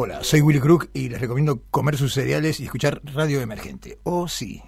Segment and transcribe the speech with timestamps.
[0.00, 3.98] Hola, soy Will Crook y les recomiendo comer sus cereales y escuchar Radio Emergente.
[4.04, 4.62] Oh, sí.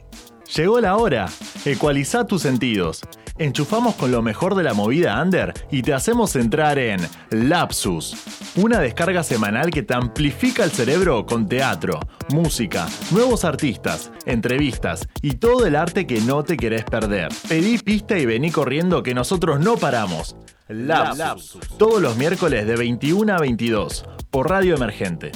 [0.57, 1.29] Llegó la hora.
[1.65, 3.03] Ecualiza tus sentidos.
[3.39, 6.99] Enchufamos con lo mejor de la movida under y te hacemos entrar en
[7.31, 8.17] Lapsus,
[8.57, 12.01] una descarga semanal que te amplifica el cerebro con teatro,
[12.31, 17.29] música, nuevos artistas, entrevistas y todo el arte que no te querés perder.
[17.49, 20.35] Pedí pista y vení corriendo que nosotros no paramos.
[20.71, 25.33] Lapsus, todos los miércoles de 21 a 22 por Radio Emergente.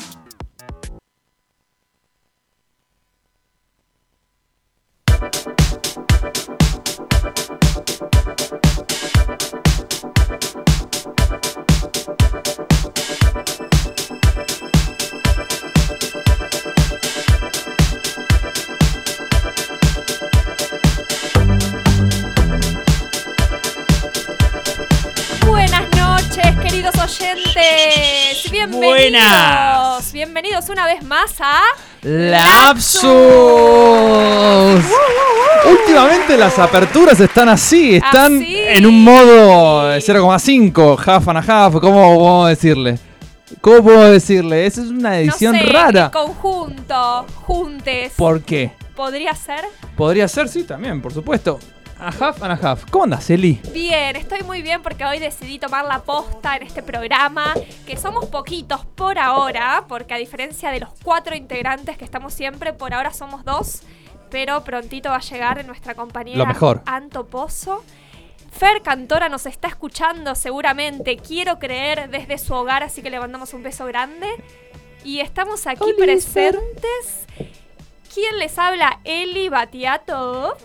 [28.66, 29.12] Bienvenidos.
[29.12, 30.12] Buenas.
[30.12, 31.60] Bienvenidos una vez más a
[32.02, 33.04] ¡Lapsus!
[35.70, 38.56] Últimamente las aperturas están así, están Así.
[38.58, 42.98] en un modo 0,5, half and a half, ¿cómo puedo decirle?
[43.60, 44.64] ¿Cómo puedo decirle?
[44.66, 46.04] Esa es una edición no sé, rara.
[46.06, 48.12] en conjunto, juntes.
[48.16, 48.72] ¿Por qué?
[48.96, 49.60] ¿Podría ser?
[49.96, 51.58] Podría ser, sí, también, por supuesto.
[51.98, 52.90] A half and a half.
[52.90, 53.60] ¿Cómo andas, Eli?
[53.72, 57.54] Bien, estoy muy bien porque hoy decidí tomar la posta en este programa,
[57.86, 62.72] que somos poquitos por ahora, porque a diferencia de los cuatro integrantes que estamos siempre,
[62.72, 63.82] por ahora somos dos,
[64.30, 66.82] pero prontito va a llegar nuestra compañera Lo mejor.
[66.86, 67.84] Anto Pozo.
[68.50, 73.52] Fer Cantora nos está escuchando seguramente, quiero creer, desde su hogar, así que le mandamos
[73.54, 74.28] un beso grande.
[75.04, 76.04] Y estamos aquí Fer.
[76.04, 77.26] presentes.
[78.12, 79.00] ¿Quién les habla?
[79.04, 80.56] Eli Batiato.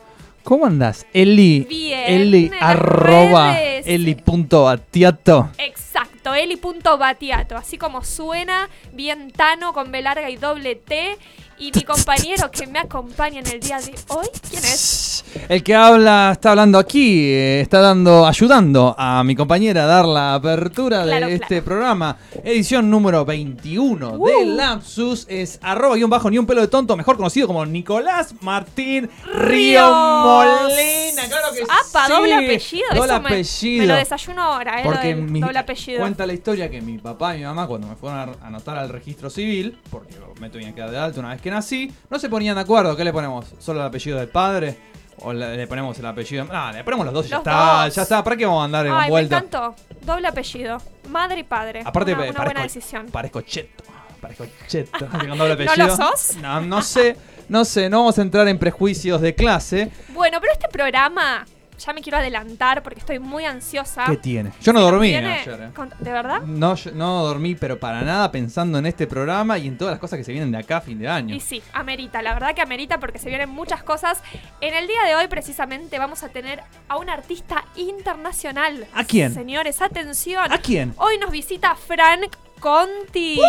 [0.49, 1.67] ¿Cómo andas, Eli?
[1.69, 3.85] Bien, Eli, arroba, redes.
[3.85, 5.51] Eli.atiato.
[5.59, 11.19] Exacto, eli.batiato, así como suena, bien tano, con B larga y doble T.
[11.59, 15.25] Y mi compañero que me acompaña en el día de hoy, ¿quién es?
[15.49, 20.05] El que habla, está hablando aquí, eh, está dando, ayudando a mi compañera a dar
[20.05, 21.65] la apertura Claro, de este claro.
[21.65, 22.17] programa.
[22.45, 24.27] Edición número 21 Uh.
[24.27, 28.33] de Lapsus es arroba guion bajo ni un pelo de tonto, mejor conocido como Nicolás
[28.41, 29.81] Martín Río.
[29.91, 31.23] Molina.
[31.27, 32.11] Claro que Apa, sí.
[32.13, 32.85] doble apellido.
[32.95, 33.81] Doble eso me- apellido.
[33.81, 34.83] Me, lo desayuno ahora, ¿eh?
[34.85, 35.99] Porque mi- doble apellido.
[35.99, 38.87] cuenta la historia que mi papá y mi mamá cuando me fueron a anotar al
[38.89, 42.29] registro civil, porque me tuvieron que dar de alta una vez que nací, no se
[42.29, 42.95] ponían de acuerdo.
[42.95, 43.53] ¿Qué le ponemos?
[43.59, 44.77] ¿Solo el apellido del padre?
[45.21, 46.45] ¿O le, le ponemos el apellido?
[46.45, 47.83] No, le ponemos los dos y ya Los está.
[47.85, 47.95] dos.
[47.95, 48.23] Ya está.
[48.23, 49.37] ¿Para qué vamos a andar en Ay, me vuelta?
[49.37, 49.75] encantó.
[50.01, 50.77] Doble apellido.
[51.09, 51.81] Madre y padre.
[51.83, 53.07] Aparte, una, buena decisión.
[53.07, 53.83] parezco cheto.
[54.21, 54.97] Parezco cheto.
[55.09, 55.87] con doble ¿No apellido.
[55.87, 56.35] lo sos?
[56.37, 57.17] No, no sé.
[57.49, 57.89] No sé.
[57.89, 59.91] No vamos a entrar en prejuicios de clase.
[60.09, 61.45] Bueno, pero este programa,
[61.79, 64.05] ya me quiero adelantar porque estoy muy ansiosa.
[64.05, 64.51] ¿Qué tiene?
[64.61, 65.47] Yo no dormí ayer.
[65.49, 65.71] eh.
[65.99, 66.41] ¿De verdad?
[66.41, 69.99] No, yo no dormí, pero para nada pensando en este programa y en todas las
[69.99, 71.33] cosas que se vienen de acá a fin de año.
[71.35, 74.21] Y sí, amerita, la verdad que amerita porque se vienen muchas cosas.
[74.61, 78.87] En el día de hoy precisamente vamos a tener a un artista internacional.
[78.93, 79.33] ¿A quién?
[79.33, 80.51] Señores, atención.
[80.51, 80.93] ¿A quién?
[80.97, 83.39] Hoy nos visita Frank Conti.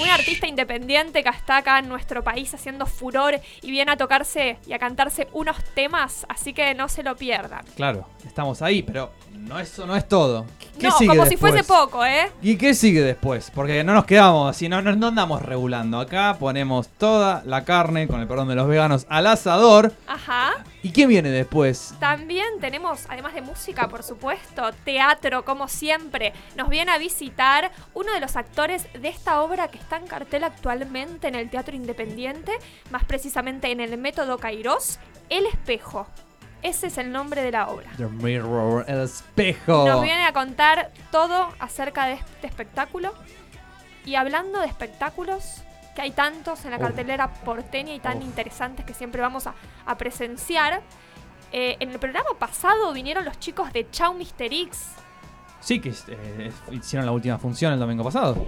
[0.00, 4.58] Un artista independiente que está acá en nuestro país haciendo furor y viene a tocarse
[4.66, 7.64] y a cantarse unos temas, así que no se lo pierdan.
[7.76, 10.46] Claro, estamos ahí, pero no eso no es todo.
[10.78, 12.30] ¿Qué no, sigue como si fuese poco, ¿eh?
[12.40, 13.50] ¿Y qué sigue después?
[13.52, 15.98] Porque no nos quedamos así, no, no, andamos regulando.
[15.98, 19.92] Acá ponemos toda la carne, con el perdón de los veganos, al asador.
[20.06, 20.64] Ajá.
[20.82, 21.94] ¿Y qué viene después?
[21.98, 26.32] También tenemos, además de música, por supuesto, teatro, como siempre.
[26.56, 30.44] Nos viene a visitar uno de los actores de esta obra que está en cartel
[30.44, 32.52] actualmente en el Teatro Independiente,
[32.90, 36.06] más precisamente en el Método Kairos, El Espejo.
[36.62, 37.90] Ese es el nombre de la obra.
[37.96, 39.86] The Mirror, el espejo.
[39.86, 43.14] Nos viene a contar todo acerca de este espectáculo.
[44.04, 45.62] Y hablando de espectáculos,
[45.94, 46.82] que hay tantos en la Uf.
[46.82, 48.24] cartelera porteña y tan Uf.
[48.24, 49.54] interesantes que siempre vamos a,
[49.86, 50.82] a presenciar.
[51.52, 54.88] eh, en el programa pasado vinieron los chicos de Chau Mister X.
[55.60, 58.46] Sí, que eh, hicieron la última función el domingo pasado.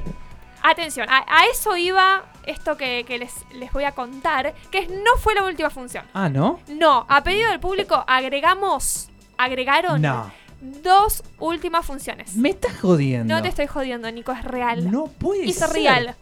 [0.62, 4.88] Atención, a, a eso iba esto que, que les, les voy a contar, que es-
[4.90, 6.04] no fue la última función.
[6.14, 6.60] Ah, ¿no?
[6.68, 9.08] No, a pedido del público agregamos,
[9.38, 10.30] agregaron No.
[10.60, 12.34] dos últimas funciones.
[12.36, 13.34] Me estás jodiendo.
[13.34, 14.90] No te estoy jodiendo, Nico, es real.
[14.90, 15.70] No puede ser.
[15.70, 16.14] real.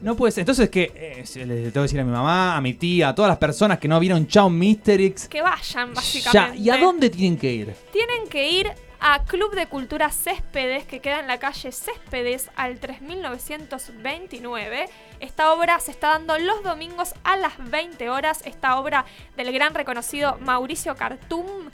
[0.00, 0.42] No puede ser.
[0.42, 3.14] Entonces, que eh, se- le tengo que decir a mi mamá, a mi tía, a
[3.14, 5.26] todas las personas que no vieron Chao Mister X.
[5.28, 5.94] Que vayan, Ya.
[5.94, 6.58] básicamente.
[6.58, 7.74] ¿Y a dónde tienen que ir?
[7.92, 8.70] Tienen que ir
[9.00, 14.88] a Club de Cultura Céspedes, que queda en la calle Céspedes al 3929.
[15.20, 18.42] Esta obra se está dando los domingos a las 20 horas.
[18.44, 19.04] Esta obra
[19.36, 21.70] del gran reconocido Mauricio Cartum.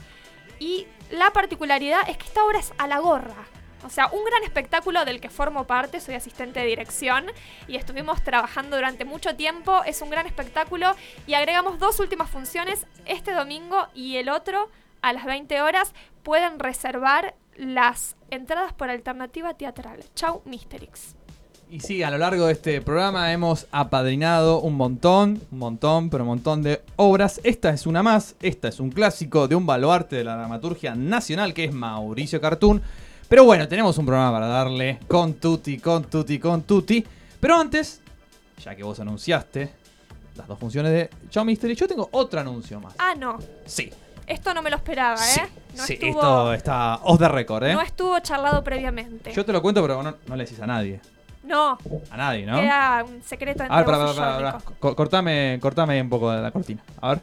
[0.59, 3.47] Y la particularidad es que esta obra es a la gorra.
[3.85, 7.27] O sea, un gran espectáculo del que formo parte, soy asistente de dirección
[7.69, 9.83] y estuvimos trabajando durante mucho tiempo.
[9.85, 10.95] Es un gran espectáculo
[11.27, 14.71] y agregamos dos últimas funciones este domingo y el otro
[15.05, 15.93] a las 20 horas.
[16.23, 20.03] Pueden reservar las entradas por alternativa teatral.
[20.15, 21.15] Chau, Misterix.
[21.71, 26.25] Y sí, a lo largo de este programa hemos apadrinado un montón, un montón, pero
[26.25, 27.41] un montón de obras.
[27.45, 31.53] Esta es una más, esta es un clásico de un baluarte de la dramaturgia nacional
[31.53, 32.83] que es Mauricio Cartoon.
[33.29, 37.05] Pero bueno, tenemos un programa para darle con tutti, con tutti, con tutti.
[37.41, 38.01] Pero antes,
[38.63, 39.71] ya que vos anunciaste
[40.37, 42.95] las dos funciones de Chao Mystery, yo tengo otro anuncio más.
[42.99, 43.39] Ah, no.
[43.67, 43.91] Sí,
[44.27, 45.49] Esto no me lo esperaba, sí, ¿eh?
[45.77, 47.73] No, sí, estuvo, esto está off the record, ¿eh?
[47.75, 49.33] no estuvo charlado previamente.
[49.33, 51.01] Yo te lo cuento, pero no, no le decís a nadie.
[51.43, 51.77] No,
[52.11, 52.59] A nadie, ¿no?
[52.59, 54.59] queda un secreto entre A ver, para, para, para.
[54.79, 56.83] Co- cortame, cortame un poco de la cortina.
[57.03, 57.21] A ver,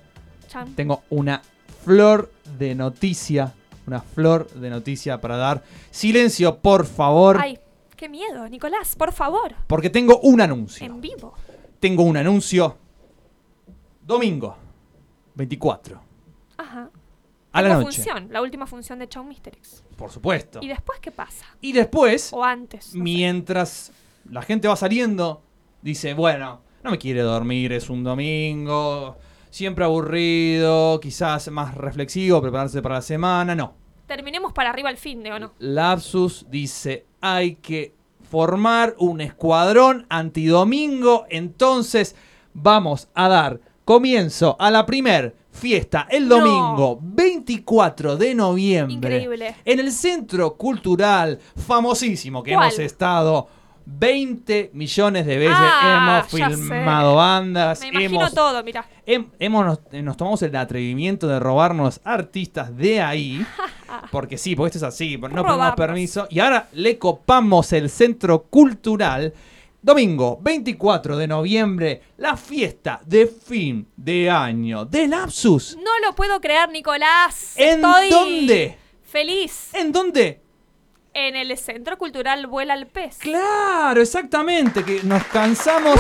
[0.48, 0.76] Chan.
[0.76, 1.42] tengo una
[1.84, 3.54] flor de noticia.
[3.88, 5.64] Una flor de noticia para dar.
[5.90, 7.38] Silencio, por favor.
[7.42, 7.58] Ay,
[7.96, 9.56] qué miedo, Nicolás, por favor.
[9.66, 10.86] Porque tengo un anuncio.
[10.86, 11.34] En vivo.
[11.80, 12.78] Tengo un anuncio.
[14.06, 14.56] Domingo
[15.34, 16.00] 24.
[17.54, 17.84] A la noche.
[18.04, 19.84] función, la última función de Chau Mysterix.
[19.98, 20.60] Por supuesto.
[20.62, 21.46] ¿Y después qué pasa?
[21.60, 22.88] Y después, O antes.
[22.88, 22.98] no sé.
[23.00, 23.92] mientras
[24.30, 25.42] la gente va saliendo,
[25.82, 29.18] dice, bueno, no me quiere dormir, es un domingo,
[29.50, 33.74] siempre aburrido, quizás más reflexivo, prepararse para la semana, no.
[34.08, 35.54] Terminemos para arriba el fin de o no.
[35.60, 37.94] Lapsus dice, hay que
[38.30, 42.16] formar un escuadrón antidomingo, entonces
[42.54, 46.38] vamos a dar comienzo a la primer fiesta el No.
[46.38, 49.56] domingo 24 de noviembre Increíble.
[49.66, 52.68] en el centro cultural famosísimo que ¿Cuál?
[52.68, 53.48] hemos estado
[53.86, 58.64] 20 millones de veces, Ah, hemos filmado bandas, Me imagino hemos todo.
[59.06, 63.46] Hem- hemos, nos, eh, nos tomamos el atrevimiento de robarnos artistas de ahí.
[64.12, 66.26] Porque sí, porque esto es así, no pedimos permiso.
[66.30, 69.34] Y ahora le copamos el centro cultural.
[69.84, 75.76] Domingo 24 de noviembre, la fiesta de fin de año de Lapsus.
[75.78, 77.54] No lo puedo creer, Nicolás.
[77.58, 78.78] ¿En Estoy dónde?
[79.04, 79.74] Feliz.
[79.74, 80.40] ¿En dónde?
[81.16, 83.18] En el Centro Cultural Vuela al Pez.
[83.18, 86.00] Claro, exactamente, que nos cansamos,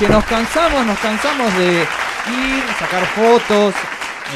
[0.00, 3.74] que nos cansamos, nos cansamos de ir, sacar fotos,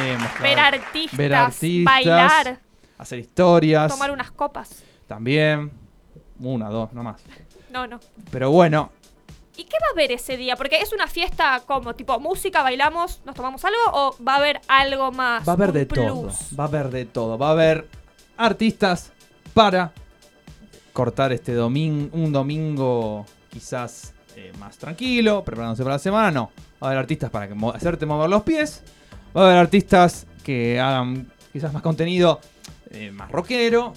[0.00, 2.60] eh, mostrar- Ver artistas, ver artistas, bailar,
[2.96, 4.84] hacer historias, tomar unas copas.
[5.08, 5.72] también,
[6.38, 7.20] una, dos, no más.
[7.74, 7.98] No, no.
[8.30, 8.90] Pero bueno,
[9.56, 10.56] ¿Y qué va a haber ese día?
[10.56, 14.60] Porque es una fiesta como tipo música, bailamos, nos tomamos algo o va a haber
[14.66, 15.46] algo más.
[15.46, 16.06] va a haber de plus?
[16.06, 17.86] todo, va a haber de todo, va a haber
[18.36, 19.12] artistas
[19.52, 19.92] para
[20.92, 26.50] cortar este domingo, un domingo quizás eh, más tranquilo, preparándose para la semana, no.
[26.82, 28.82] Va a haber artistas para que mo- hacerte mover los pies,
[29.36, 32.40] va a haber artistas que hagan quizás más contenido
[32.90, 33.92] eh, más rockero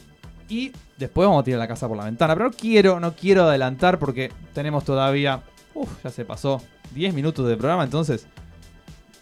[0.50, 2.34] y después vamos a tirar la casa por la ventana.
[2.36, 5.42] Pero no quiero, no quiero adelantar porque tenemos todavía,
[5.74, 6.62] uff, ya se pasó
[6.94, 8.28] 10 minutos de programa, entonces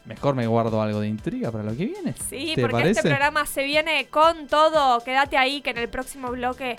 [0.05, 2.13] mejor me guardo algo de intriga para lo que viene.
[2.29, 2.99] Sí, ¿Te porque parece?
[2.99, 5.03] este programa se viene con todo.
[5.03, 6.75] Quédate ahí que en el próximo bloque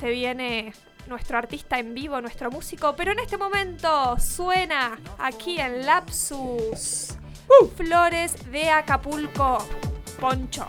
[0.00, 0.72] se viene
[1.06, 2.94] nuestro artista en vivo, nuestro músico.
[2.96, 7.16] Pero en este momento suena aquí en Lapsus
[7.46, 7.66] Uh.
[7.76, 9.58] Flores de Acapulco.
[10.18, 10.66] Poncho.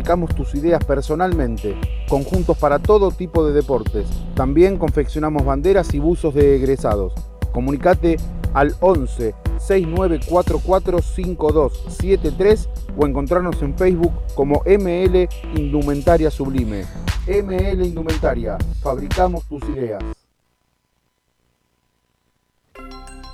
[0.00, 1.78] Fabricamos tus ideas personalmente.
[2.08, 4.08] Conjuntos para todo tipo de deportes.
[4.34, 7.12] También confeccionamos banderas y buzos de egresados.
[7.52, 8.16] Comunicate
[8.54, 16.86] al 11 6944 5273 o encontrarnos en Facebook como ML Indumentaria Sublime.
[17.26, 18.56] ML Indumentaria.
[18.82, 20.02] Fabricamos tus ideas.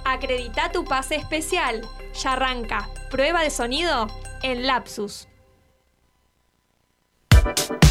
[0.05, 1.83] Acredita tu pase especial.
[2.21, 2.89] Ya arranca.
[3.09, 4.09] Prueba de sonido
[4.43, 5.29] en Lapsus.
[7.47, 7.87] Ok, we're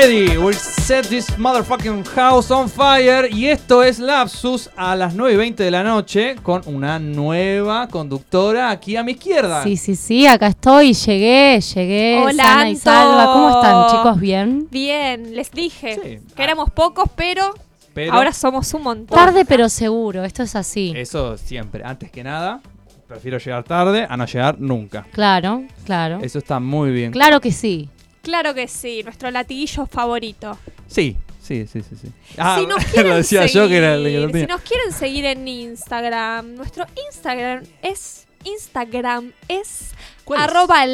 [0.00, 0.36] ready.
[0.38, 3.28] We'll set this motherfucking house on fire.
[3.30, 7.88] Y esto es Lapsus a las 9 y 20 de la noche con una nueva
[7.88, 9.62] conductora aquí a mi izquierda.
[9.62, 12.82] Sí, sí, sí, acá estoy, llegué, llegué Hola, sana y Anto.
[12.82, 13.26] salva.
[13.32, 14.20] ¿Cómo están, chicos?
[14.20, 14.68] ¿Bien?
[14.70, 16.34] Bien, les dije Sí.
[16.34, 17.54] que éramos pocos, pero,
[17.92, 19.16] Pero ahora somos un montón.
[19.18, 20.92] Tarde pero seguro, esto es así.
[20.96, 22.60] eso siempre, antes que nada,
[23.06, 25.06] prefiero llegar tarde a no llegar nunca.
[25.12, 26.20] Claro, claro.
[26.22, 27.10] Eso está muy bien.
[27.12, 27.88] Claro que sí.
[28.22, 30.58] Claro que sí, nuestro latiguillo favorito.
[30.86, 31.96] Sí, sí, sí, sí.
[32.00, 32.08] sí.
[32.36, 34.92] Ah, si nos quieren lo decía seguir, yo que era el que si nos quieren
[34.92, 39.90] seguir en Instagram, nuestro Instagram es Instagram es
[40.34, 40.86] arroba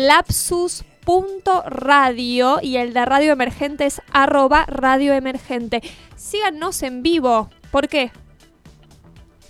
[1.37, 5.83] lapsus.radio y el de Radio Emergente es arroba Radio Emergente.
[6.17, 7.51] Síganos en vivo.
[7.71, 8.11] ¿Por qué?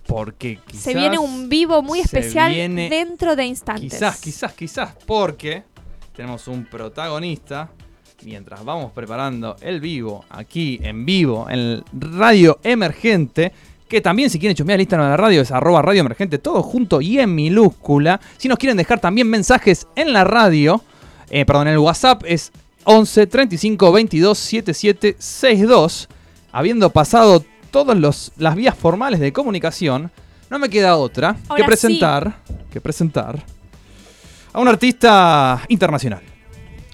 [0.07, 0.83] Porque quizás.
[0.83, 3.93] se viene un vivo muy especial viene- dentro de instantes.
[3.95, 5.65] Quizás, quizás, quizás, porque
[6.17, 7.71] tenemos un protagonista.
[8.25, 13.53] Mientras vamos preparando el vivo, aquí en vivo, en Radio Emergente,
[13.87, 16.63] que también si quieren chusmear el Instagram de la radio es arroba Radio Emergente, todo
[16.63, 18.19] junto y en minúscula.
[18.39, 20.83] Si nos quieren dejar también mensajes en la radio,
[21.29, 22.51] eh, perdón, en el WhatsApp es
[22.85, 26.09] 11 35 22 77 62.
[26.53, 30.11] Habiendo pasado todas las vías formales de comunicación,
[30.49, 31.67] no me queda otra que sí.
[31.67, 32.39] presentar,
[32.71, 33.45] que presentar
[34.57, 36.23] a un artista internacional.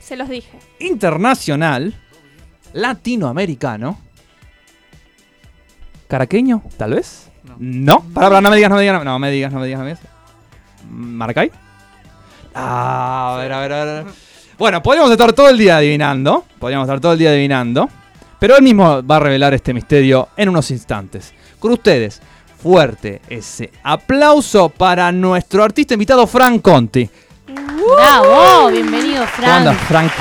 [0.01, 0.59] Se los dije.
[0.81, 1.95] Internacional,
[2.73, 4.01] latinoamericano,
[6.09, 7.31] caraqueño, tal vez.
[7.59, 8.01] No.
[8.13, 9.85] Pará, pará, no me digas, no me digas, no me digas, no me digas, no
[9.85, 10.07] me digas.
[10.91, 11.53] ¿Maracay?
[12.53, 14.05] Ah, a ver, a ver, a ver.
[14.59, 16.45] Bueno, podríamos estar todo el día adivinando.
[16.59, 17.89] Podríamos estar todo el día adivinando.
[18.41, 21.33] Pero él mismo va a revelar este misterio en unos instantes.
[21.61, 22.21] Con ustedes,
[22.61, 27.09] fuerte ese aplauso para nuestro artista invitado, Frank Conti.
[27.47, 30.11] Bravo, bienvenido, ¿Cómo andas, Frank.
[30.11, 30.13] Frank?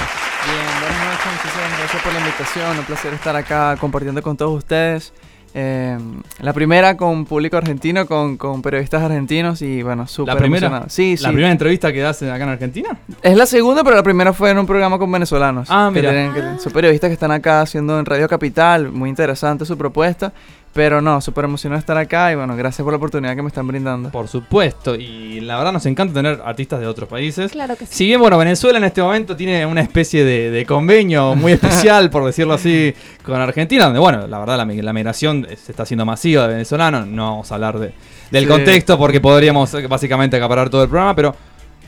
[0.46, 4.58] Bien, buenas noches, muchísimas gracias por la invitación, un placer estar acá compartiendo con todos
[4.58, 5.13] ustedes.
[5.54, 5.98] Eh,
[6.40, 10.68] la primera con público argentino, con, con periodistas argentinos y bueno, súper primera?
[10.68, 10.90] emocionado.
[10.90, 11.24] Sí, sí.
[11.24, 12.90] ¿La primera entrevista que das acá en Argentina?
[13.22, 15.68] Es la segunda, pero la primera fue en un programa con venezolanos.
[15.70, 16.12] Ah, que mira.
[16.13, 20.32] tienen- que- son periodistas que están acá haciendo en Radio Capital, muy interesante su propuesta.
[20.74, 23.50] Pero no, súper emocionado de estar acá y bueno, gracias por la oportunidad que me
[23.50, 24.10] están brindando.
[24.10, 27.51] Por supuesto, y la verdad nos encanta tener artistas de otros países.
[27.51, 27.94] Claro que sí.
[27.94, 32.10] Si bien, bueno, Venezuela en este momento tiene una especie de, de convenio muy especial,
[32.10, 32.94] por decirlo así,
[33.25, 37.06] con Argentina, donde, bueno, la verdad la, la migración se está haciendo masiva de venezolanos.
[37.06, 37.94] No vamos a hablar de-
[38.32, 38.50] del Sí.
[38.50, 41.36] contexto porque podríamos básicamente acaparar todo el programa, pero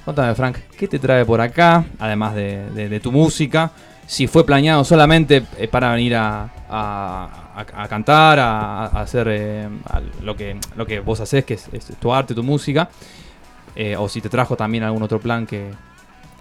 [0.03, 3.71] contame, Frank, ¿qué te trae por acá, además de, de- de tu música?
[4.05, 9.69] Si fue planeado solamente eh, para venir a, a- cantar, a, hacer eh,
[10.21, 12.89] lo, que, lo que vos haces, que es, es tu arte, tu música,
[13.75, 15.71] eh, o si te trajo también algún otro plan que,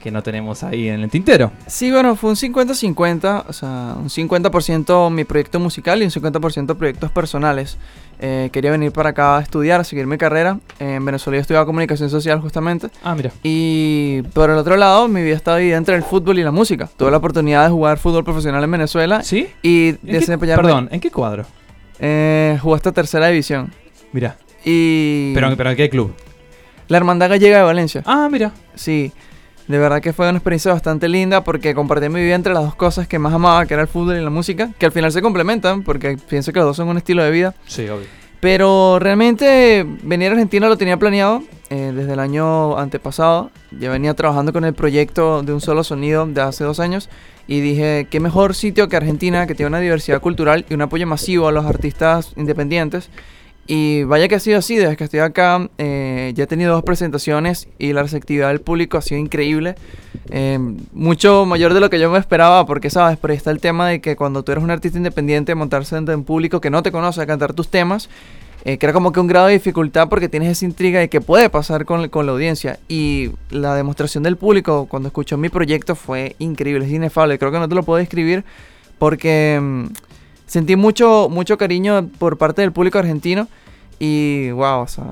[0.02, 1.52] que no tenemos ahí en el tintero.
[1.66, 6.76] Sí, bueno, fue un 50-50, o sea, un 50% mi proyecto musical y un 50%
[6.76, 7.78] proyectos personales.
[8.25, 10.59] Eh, quería venir para acá a estudiar, a seguir mi carrera.
[10.78, 12.88] En Venezuela yo estudiaba comunicación social justamente.
[13.02, 13.32] Ah, mira.
[13.42, 16.88] Y por el otro lado, mi vida estaba dividida entre el fútbol y la música.
[16.97, 19.49] Tuve la oportunidad de jugar fútbol profesional en Venezuela ¿Sí?
[19.62, 20.62] y ¿En qué- desempeñarme.
[20.62, 21.44] perdón, ¿en qué cuadro?
[21.99, 23.73] Eh, jugué hasta tercera división.
[24.12, 24.37] Mira.
[24.64, 25.32] Y.
[25.35, 26.12] ¿Pero, ¿Pero en qué club?
[26.88, 28.02] La Hermandad Gallega de Valencia.
[28.06, 28.52] Ah, mira.
[28.75, 29.11] Sí,
[29.69, 32.75] de verdad que fue una experiencia bastante linda porque compartí mi vida entre las dos
[32.75, 35.23] cosas que más amaba, que era el fútbol y la música, que al final se
[35.23, 37.54] complementan porque pienso que los dos son un estilo de vida.
[37.66, 38.07] Sí, obvio.
[38.42, 43.52] Pero realmente venir a Argentina lo tenía planeado eh, desde el año antepasado.
[43.78, 47.09] Ya venía trabajando con el proyecto de un solo sonido de hace dos años.
[47.47, 51.07] Y dije, qué mejor sitio que Argentina, que tiene una diversidad cultural y un apoyo
[51.07, 53.11] masivo a los artistas independientes.
[53.66, 56.83] Y vaya que ha sido así, desde que estoy acá eh, ya he tenido dos
[56.83, 59.76] presentaciones y la receptividad del público ha sido increíble.
[60.31, 60.59] Eh,
[60.92, 64.00] mucho mayor de lo que yo me esperaba, porque sabes, pero está el tema de
[64.00, 67.27] que cuando tú eres un artista independiente, montarse un público que no te conoce a
[67.27, 68.09] cantar tus temas,
[68.64, 71.20] eh, que era como que un grado de dificultad porque tienes esa intriga de qué
[71.20, 72.81] puede pasar con, con la audiencia.
[72.88, 77.38] Y la demostración del público cuando escuchó mi proyecto fue increíble, es inefable.
[77.38, 78.44] Creo que no te lo puedo describir
[78.98, 79.87] porque mm,
[80.52, 83.48] sentí mucho, mucho cariño por parte del público argentino.
[83.98, 85.04] Y wow, o sea,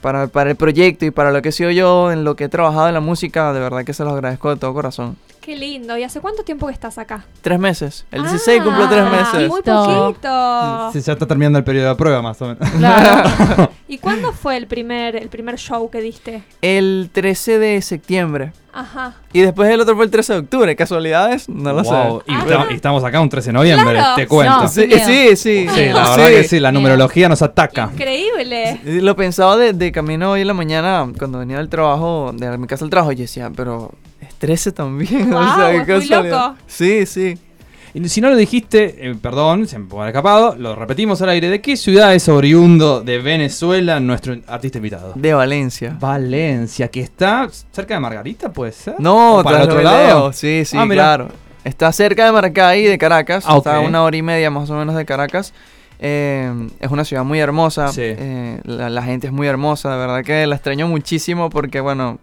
[0.00, 2.48] para, para el proyecto y para lo que he sido yo, en lo que he
[2.48, 5.16] trabajado en la música, de verdad que se los agradezco de todo corazón.
[5.40, 5.96] Qué lindo.
[5.96, 7.24] ¿Y hace cuánto tiempo que estás acá?
[7.40, 8.04] Tres meses.
[8.12, 9.48] El 16 cumplo tres Ah, meses.
[9.48, 10.90] Muy poquito.
[10.92, 12.68] Sí, ya está terminando el periodo de prueba más o menos.
[12.70, 13.70] Claro.
[13.88, 16.42] ¿Y cuándo fue el primer, el primer show que diste?
[16.60, 18.52] El 13 de septiembre.
[18.72, 19.14] Ajá.
[19.32, 20.76] Y después el otro fue el 13 de octubre.
[20.76, 21.48] ¿Casualidades?
[21.48, 22.30] No lo Wow, sé.
[22.30, 22.40] Y, Ah.
[22.46, 24.14] estamos- y estamos acá un 13 de noviembre, Claro.
[24.16, 24.60] te cuento.
[24.62, 25.86] No, Sí, Sí, sí, sí.
[25.86, 27.88] la verdad que sí, la numerología nos ataca.
[27.94, 28.78] Increíble.
[28.84, 32.66] Lo pensaba de, de camino hoy en la mañana, cuando venía del trabajo, de mi
[32.66, 33.90] casa al trabajo, y yo decía, pero
[34.40, 35.30] 13 también.
[35.86, 36.56] Qué es muy loco.
[36.66, 37.38] Sí, sí.
[37.92, 41.28] Y si no lo dijiste, eh, perdón, se me puede haber escapado, lo repetimos al
[41.30, 41.48] aire.
[41.50, 45.12] ¿De qué ciudad es oriundo de Venezuela nuestro artista invitado?
[45.16, 45.96] De Valencia.
[45.98, 48.94] Valencia, que está cerca de Margarita, ¿puede ser?
[49.00, 50.06] No, ¿O para otro lado?
[50.06, 50.32] leo.
[50.32, 51.28] Sí, sí, Ah, claro.
[51.64, 53.44] Está cerca de Maracay, de Caracas.
[53.46, 53.56] Ah.
[53.58, 55.52] Está a una hora y media más o menos de Caracas.
[55.98, 57.88] Eh, es una ciudad muy hermosa.
[57.88, 58.02] Sí.
[58.04, 59.90] eh, la, la gente es muy hermosa.
[59.90, 62.20] De verdad que la extraño muchísimo porque, bueno,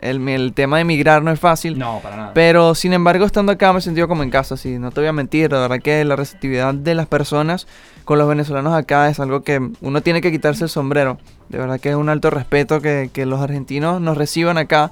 [0.00, 1.78] el, el tema de emigrar no es fácil.
[1.78, 2.34] No, para nada.
[2.34, 5.08] Pero sin embargo, estando acá me he sentido como en casa, sí, no te voy
[5.08, 7.66] a mentir, la verdad que la receptividad de las personas
[8.04, 11.18] con los venezolanos acá es algo que uno tiene que quitarse el sombrero.
[11.48, 14.90] De verdad que es un alto respeto que, que los argentinos nos reciban acá,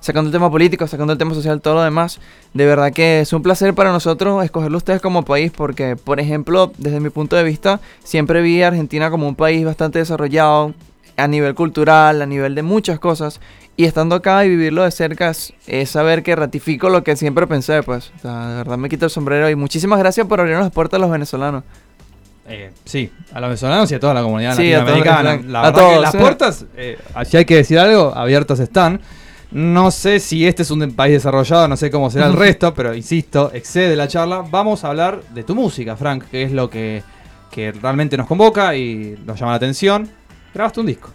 [0.00, 2.20] sacando el tema político, sacando el tema social, todo lo demás.
[2.52, 6.72] De verdad que es un placer para nosotros escogerlo ustedes como país porque, por ejemplo,
[6.78, 10.74] desde mi punto de vista, siempre vi a Argentina como un país bastante desarrollado
[11.16, 13.40] a nivel cultural, a nivel de muchas cosas.
[13.76, 17.46] Y estando acá y vivirlo de cerca es, es saber que ratifico lo que siempre
[17.46, 18.12] pensé, pues.
[18.16, 20.98] O sea, de verdad me quito el sombrero y muchísimas gracias por abrirnos las puertas
[20.98, 21.64] a los venezolanos.
[22.46, 25.50] Eh, sí, a los venezolanos y a toda la comunidad Sí, a todos, latinoamericana.
[25.50, 26.18] La A todos, las sí.
[26.18, 29.00] puertas, eh, si hay que decir algo, abiertas están.
[29.50, 32.94] No sé si este es un país desarrollado, no sé cómo será el resto, pero
[32.94, 34.44] insisto, excede la charla.
[34.48, 37.02] Vamos a hablar de tu música, Frank, que es lo que,
[37.50, 40.08] que realmente nos convoca y nos llama la atención.
[40.52, 41.10] Grabaste un disco.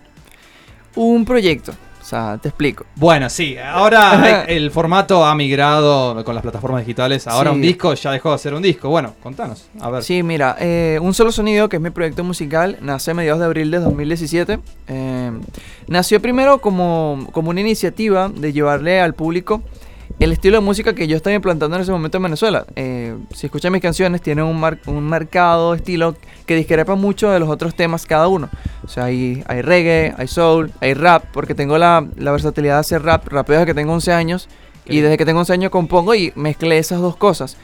[0.96, 2.86] Un proyecto, o sea, te explico.
[2.96, 7.28] Bueno, sí, ahora el formato ha migrado con las plataformas digitales.
[7.28, 7.56] Ahora Sí.
[7.56, 8.90] un disco ya dejó de ser un disco.
[8.90, 9.68] Bueno, contanos.
[9.80, 10.04] A ver.
[10.04, 13.46] Sí, mira, eh, Un Solo Sonido, que es mi proyecto musical, nace a mediados de
[13.46, 14.60] abril de 2017.
[14.88, 15.32] Eh,
[15.88, 19.62] nació primero como, como una iniciativa de llevarle al público
[20.26, 22.66] el estilo de música que yo estaba implantando en ese momento en Venezuela.
[22.76, 27.40] Eh, si escuchan mis canciones, tienen un, mar- un marcado estilo que discrepa mucho de
[27.40, 28.50] los otros temas cada uno.
[28.84, 32.80] O sea, hay, hay reggae, hay soul, hay rap, porque tengo la, la versatilidad de
[32.82, 34.50] hacer rap, rapeo desde que tengo 11 años.
[34.86, 37.56] Qué Y desde que tengo 11 años compongo y mezclé esas dos cosas.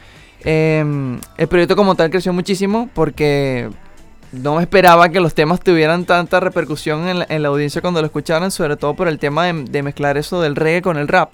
[0.43, 3.69] Eh, el proyecto como tal creció muchísimo porque
[4.31, 8.01] no me esperaba que los temas tuvieran tanta repercusión en la, en la audiencia cuando
[8.01, 11.07] lo escucharan, sobre todo por el tema de, de mezclar eso del reggae con el
[11.07, 11.31] rap.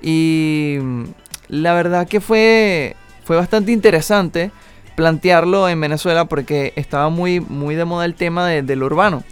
[0.00, 0.78] Y
[1.48, 4.50] la verdad que fue, fue bastante interesante
[4.96, 9.22] plantearlo en Venezuela porque estaba muy, muy de moda el tema de, del urbano.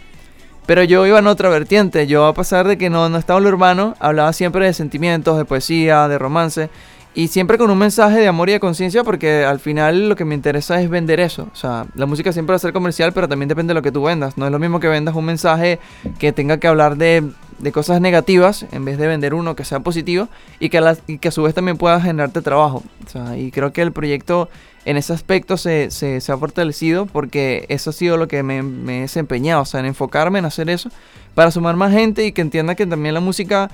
[0.65, 2.07] Pero yo iba en otra vertiente.
[2.07, 5.37] Yo, a pesar de que no, no estaba en lo urbano, hablaba siempre de sentimientos,
[5.37, 6.69] de poesía, de romance.
[7.15, 10.23] Y siempre con un mensaje de amor y de conciencia, porque al final lo que
[10.23, 11.47] me interesa es vender eso.
[11.51, 13.91] O sea, la música siempre va a ser comercial, pero también depende de lo que
[13.91, 14.37] tú vendas.
[14.37, 15.79] No es lo mismo que vendas un mensaje
[16.19, 17.23] que tenga que hablar de,
[17.59, 20.27] de cosas negativas, en vez de vender uno que sea positivo
[20.59, 22.83] y que, a la- y que a su vez también pueda generarte trabajo.
[23.05, 24.49] O sea, y creo que el proyecto
[24.85, 28.61] en ese aspecto se, se, se ha fortalecido porque eso ha sido lo que me,
[28.63, 30.89] me he desempeñado, o sea, en enfocarme en hacer eso
[31.33, 33.69] para sumar más gente y que entienda que también la música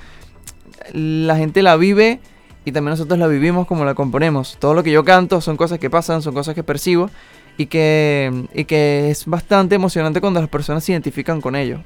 [0.93, 2.19] la gente la vive
[2.65, 4.58] y también nosotros la vivimos como la componemos.
[4.60, 7.10] Todo lo que yo canto son cosas que pasan, son cosas que percibo
[7.58, 11.80] y que, y que es bastante emocionante cuando las personas se identifican con ello.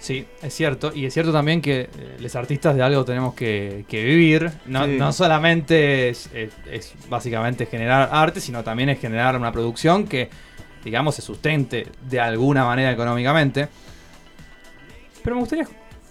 [0.00, 0.92] Sí, es cierto.
[0.94, 4.50] Y es cierto también que eh, los artistas de algo tenemos que, que vivir.
[4.66, 4.96] No, Sí.
[4.98, 10.30] no solamente es, es- es básicamente generar arte, sino también es generar una producción que,
[10.82, 13.68] digamos, se sustente de alguna manera económicamente.
[15.22, 15.68] Pero me gustaría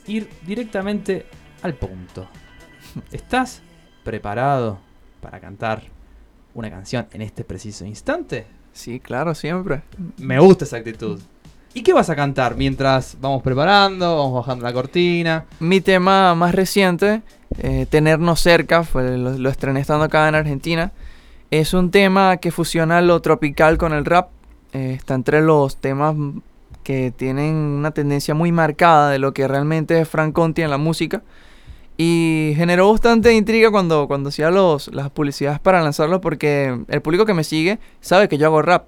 [0.07, 1.25] ir directamente
[1.63, 2.29] al punto.
[3.11, 3.61] ¿Estás
[4.03, 4.79] preparado
[5.19, 5.81] para cantar
[6.53, 8.45] una canción en este preciso instante?
[8.71, 9.81] Sí, claro, siempre.
[10.17, 11.19] Me gusta esa actitud.
[11.73, 15.45] ¿Y qué vas a cantar mientras vamos preparando, vamos bajando la cortina?
[15.59, 17.21] Mi tema más reciente,
[17.59, 20.91] eh, Tenernos cerca, fue, lo, lo estrené estando acá en Argentina.
[21.51, 24.29] Es un tema que fusiona lo tropical con el rap.
[24.73, 26.15] Eh, está entre los temas
[26.83, 30.77] que tienen una tendencia muy marcada de lo que realmente es Frank Conti en la
[30.77, 31.21] música.
[31.97, 37.25] Y generó bastante intriga cuando, cuando hacía los, las publicidades para lanzarlo porque el público
[37.25, 38.85] que me sigue sabe que yo hago rap.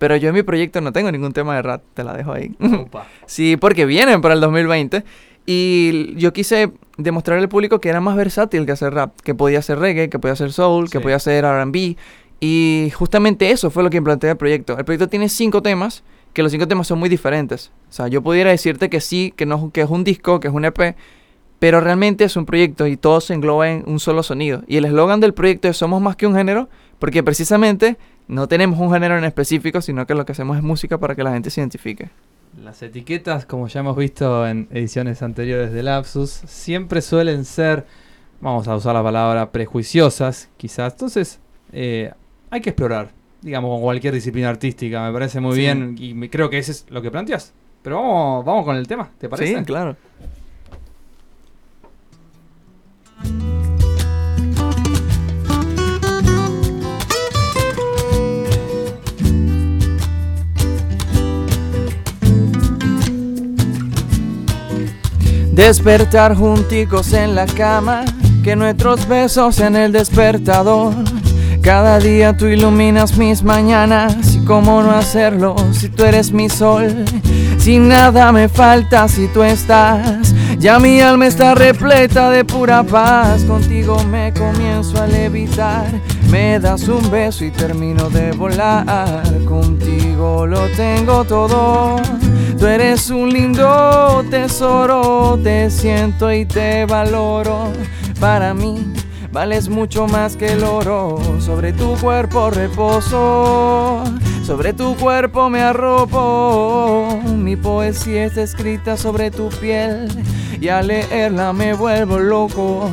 [0.00, 2.56] Pero yo en mi proyecto no tengo ningún tema de rap, te la dejo ahí.
[3.26, 5.04] sí, porque vienen para el 2020.
[5.44, 9.58] Y yo quise demostrarle al público que era más versátil que hacer rap, que podía
[9.58, 11.96] hacer reggae, que podía hacer soul, que podía hacer RB.
[12.40, 14.78] Y justamente eso fue lo que implanté el proyecto.
[14.78, 17.70] El proyecto tiene cinco temas, que los cinco temas son muy diferentes.
[17.90, 20.54] O sea, yo pudiera decirte que sí, que, no, que es un disco, que es
[20.54, 20.96] un EP,
[21.58, 24.62] pero realmente es un proyecto y todo se engloba en un solo sonido.
[24.66, 27.98] Y el eslogan del proyecto es Somos más que un género, porque precisamente
[28.30, 31.22] no tenemos un género en específico, sino que lo que hacemos es música para que
[31.24, 32.10] la gente se identifique.
[32.62, 37.86] Las etiquetas, como ya hemos visto en ediciones anteriores de Lapsus, siempre suelen ser,
[38.40, 40.92] vamos a usar la palabra, prejuiciosas, quizás.
[40.94, 41.40] Entonces,
[41.72, 42.12] eh,
[42.50, 43.10] hay que explorar,
[43.42, 45.06] digamos, con cualquier disciplina artística.
[45.06, 45.60] Me parece muy Sí.
[45.60, 47.52] bien y creo que ese es lo que planteas.
[47.82, 49.56] Pero vamos, vamos con el tema, ¿te parece?
[49.58, 49.96] Sí, claro.
[65.52, 68.04] Despertar junticos en la cama,
[68.42, 70.94] que nuestros besos en el despertador.
[71.60, 77.04] Cada día tú iluminas mis mañanas, y cómo no hacerlo si tú eres mi sol.
[77.58, 83.44] Si nada me falta si tú estás, ya mi alma está repleta de pura paz.
[83.44, 85.86] Contigo me comienzo a levitar,
[86.30, 89.22] me das un beso y termino de volar.
[89.44, 91.96] Contigo lo tengo todo.
[92.60, 97.72] Tú eres un lindo tesoro, te siento y te valoro.
[98.20, 98.92] Para mí
[99.32, 101.18] vales mucho más que el oro.
[101.40, 104.04] Sobre tu cuerpo reposo,
[104.44, 107.18] sobre tu cuerpo me arropo.
[107.34, 110.08] Mi poesía está escrita sobre tu piel
[110.60, 112.90] y al leerla me vuelvo loco.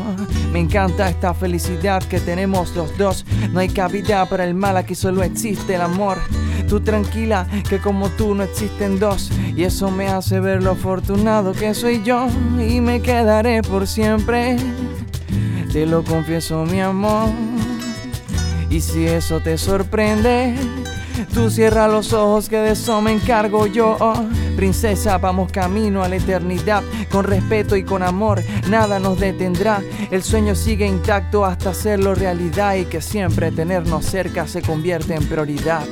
[0.53, 3.25] Me encanta esta felicidad que tenemos los dos.
[3.51, 6.19] No hay cabida para el mal, aquí solo existe el amor.
[6.67, 9.32] Tú tranquila, que como tú no existen dos.
[9.56, 12.27] Y eso me hace ver lo afortunado que soy yo.
[12.60, 14.58] Y me quedaré por siempre.
[15.71, 17.30] Te lo confieso, mi amor.
[18.69, 20.56] Y si eso te sorprende,
[21.34, 23.97] tú cierra los ojos que de eso me encargo yo.
[24.58, 29.82] Princesa, vamos camino a la eternidad, con respeto y con amor, nada nos detendrá.
[30.12, 35.27] El sueño sigue intacto hasta hacerlo realidad y que siempre tenernos cerca se convierte en
[35.27, 35.86] prioridad.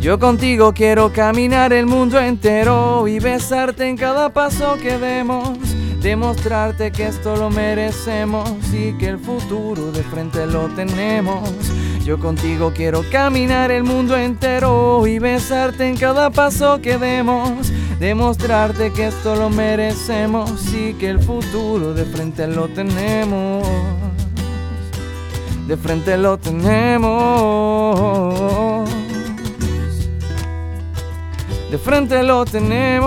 [0.00, 5.58] Yo contigo quiero caminar el mundo entero y besarte en cada paso que demos.
[6.00, 11.50] Demostrarte que esto lo merecemos y que el futuro de frente lo tenemos.
[12.04, 17.72] Yo contigo quiero caminar el mundo entero y besarte en cada paso que demos.
[17.98, 23.66] Demostrarte que esto lo merecemos y que el futuro de frente lo tenemos.
[25.66, 27.58] De frente lo tenemos.
[31.70, 33.06] De frente lo tenemos.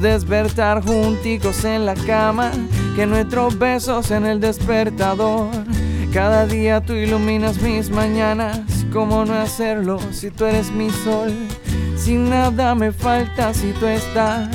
[0.00, 2.50] Despertar junticos en la cama.
[2.94, 5.50] Que nuestros besos en el despertador.
[6.12, 8.60] Cada día tú iluminas mis mañanas.
[8.90, 11.34] ¿Cómo no hacerlo si tú eres mi sol?
[11.96, 14.48] Si nada me falta si tú estás.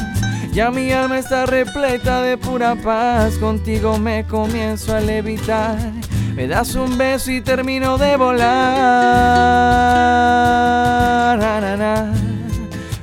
[0.53, 3.37] Ya mi alma está repleta de pura paz.
[3.37, 5.77] Contigo me comienzo a levitar.
[6.35, 8.47] Me das un beso y termino de volar.
[11.37, 12.13] Na, na, na.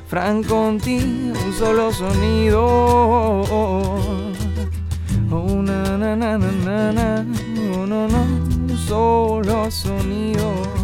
[0.07, 2.65] Fran Conti, un solo sonido.
[5.31, 7.25] Oh, na, na.
[7.73, 10.78] Oh, no, no, un solo sonido.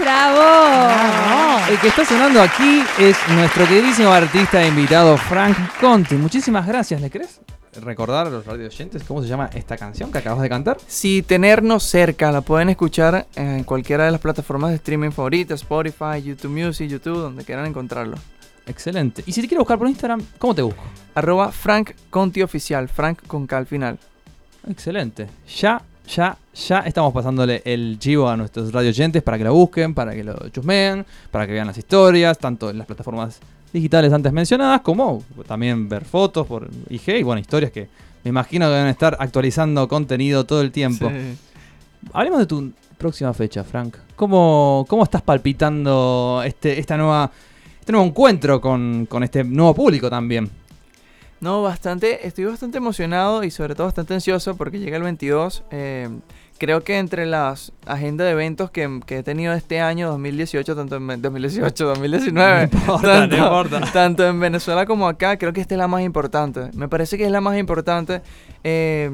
[0.00, 1.60] ¡Bravo!
[1.68, 6.14] El que está sonando aquí es nuestro queridísimo artista e invitado Frank Conti.
[6.14, 7.00] Muchísimas gracias.
[7.00, 7.40] ¿Le querés
[7.80, 10.78] recordar a los radio oyentes cómo se llama esta canción que acabas de cantar?
[10.86, 16.22] Si tenernos cerca, la pueden escuchar en cualquiera de las plataformas de streaming favoritas, Spotify,
[16.22, 18.16] YouTube Music, YouTube, donde quieran encontrarlo.
[18.66, 19.22] Excelente.
[19.26, 20.82] Y si te quiero buscar por Instagram, ¿cómo te busco?
[21.14, 23.98] Arroba Frank Conti Oficial, Frank con K al final.
[24.68, 25.28] Excelente.
[25.58, 29.94] Ya ya, ya estamos pasándole el chivo a nuestros radio oyentes para que lo busquen,
[29.94, 33.40] para que lo chusmeen, para que vean las historias, tanto en las plataformas
[33.72, 37.88] digitales antes mencionadas, como también ver fotos por IG y bueno, historias que
[38.24, 41.08] me imagino que deben estar actualizando contenido todo el tiempo.
[41.10, 41.36] Sí.
[42.12, 43.96] Hablemos de tu próxima fecha, Frank.
[44.14, 47.30] ¿Cómo, cómo estás palpitando este, esta nueva,
[47.78, 50.50] este nuevo encuentro con, con este nuevo público también?
[51.40, 55.64] No, bastante, estoy bastante emocionado y sobre todo bastante ansioso porque llega el 22.
[55.70, 56.08] eh,
[56.58, 60.96] creo que entre las agendas de eventos que, que he tenido este año, 2018, tanto
[60.96, 63.80] en 2018, 2019, No importa, tanto, no importa.
[63.92, 66.70] tanto en Venezuela como acá, creo que esta es la más importante.
[66.74, 68.22] Me parece que es la más importante
[68.64, 69.10] eh,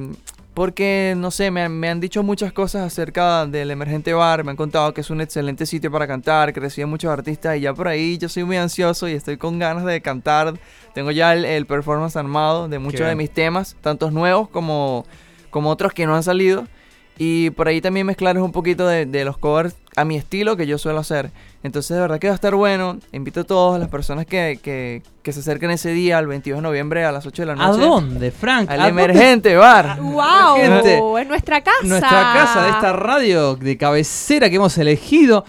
[0.55, 4.51] porque, no sé, me, han- me han dicho muchas cosas acerca del Emergente Bar, me
[4.51, 7.73] han contado que es un excelente sitio para cantar, que recibe muchos artistas y ya
[7.73, 10.55] por ahí yo soy muy ansioso y estoy con ganas de cantar.
[10.95, 15.07] Tengo ya el, el performance armado de muchos de mis temas, tantos nuevos como,
[15.51, 16.67] como otros que no han salido.
[17.19, 20.67] Y por ahí también mezclar un poquito de, de los covers a mi estilo que
[20.67, 21.31] yo suelo hacer.
[21.65, 22.99] Entonces de verdad que va a estar bueno.
[23.13, 26.63] Invito a todas las personas que, que, que se acerquen ese día, el 22 de
[26.63, 27.81] noviembre a las 8 de la ¿A noche.
[27.81, 28.69] dónde, Frank?
[28.71, 29.03] Al ¿A dónde?
[29.05, 29.99] Emergente Bar.
[30.01, 30.57] ¡Wow!
[30.57, 31.77] Gente, En nuestra casa.
[31.85, 35.45] Nuestra casa de esta radio de cabecera que hemos elegido.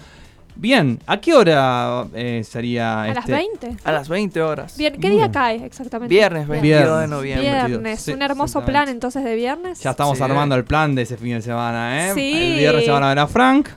[0.56, 3.32] Bien, ¿a qué hora eh, sería A las este?
[3.32, 3.76] 20.
[3.82, 4.76] A las 20 horas.
[4.78, 5.32] Bien, ¿qué día bien.
[5.32, 6.14] cae exactamente?
[6.14, 7.10] Viernes 22 de Viernes.
[7.10, 7.50] noviembre.
[7.66, 8.00] Viernes.
[8.02, 9.80] Sí, un hermoso plan entonces de viernes.
[9.80, 10.22] Ya estamos Sí.
[10.22, 12.14] armando el plan de ese fin de semana, ¿eh?
[12.14, 12.52] Sí.
[12.52, 13.68] El viernes se van a ver a Frank.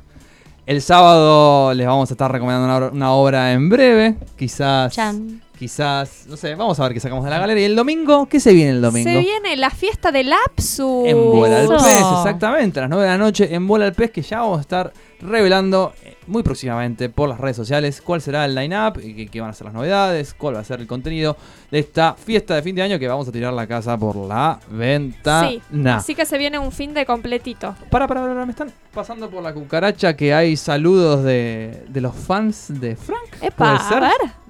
[0.68, 4.16] El sábado les vamos a estar recomendando una, obra- una obra en breve.
[4.38, 4.94] Quizás.
[4.94, 5.42] Chan.
[5.58, 6.26] Quizás.
[6.28, 7.63] No sé, vamos a ver qué sacamos de la galería.
[7.63, 8.28] ¿Y el domingo?
[8.28, 9.10] ¿Qué se viene el domingo?
[9.10, 11.06] Se viene la fiesta del Lapsu.
[11.06, 11.67] En Bola al.
[11.67, 14.60] Pez, exactamente, a las 9 de la noche en Bola al Pez, que ya vamos
[14.60, 19.28] a estar revelando eh, muy próximamente por las redes sociales cuál será el line-up, qué,
[19.28, 21.38] qué van a ser las novedades, cuál va a ser el contenido
[21.72, 24.60] de esta fiesta de fin de año que vamos a tirar la casa por la
[24.70, 25.50] ventana.
[25.50, 27.76] Sí, así que se viene un fin de completito.
[27.89, 32.15] Para, para, para, me están pasando por la cucaracha que hay saludos de, de los
[32.15, 33.41] fans de Frank.
[33.41, 34.04] Epa, ¿Puede ser?
[34.04, 34.47] a ver.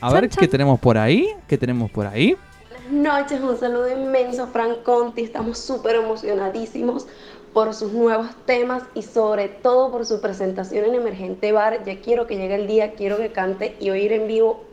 [0.00, 1.28] A ver Chan, qué tenemos por ahí.
[1.48, 2.36] ¿Qué tenemos por ahí?
[2.90, 5.22] Buenas noches, un saludo inmenso a Frank Conti.
[5.22, 7.06] Estamos súper emocionadísimos
[7.54, 11.82] por sus nuevos temas y sobre todo por su presentación en Emergente Bar.
[11.84, 14.64] Ya quiero que llegue el día, quiero que cante y oír en vivo.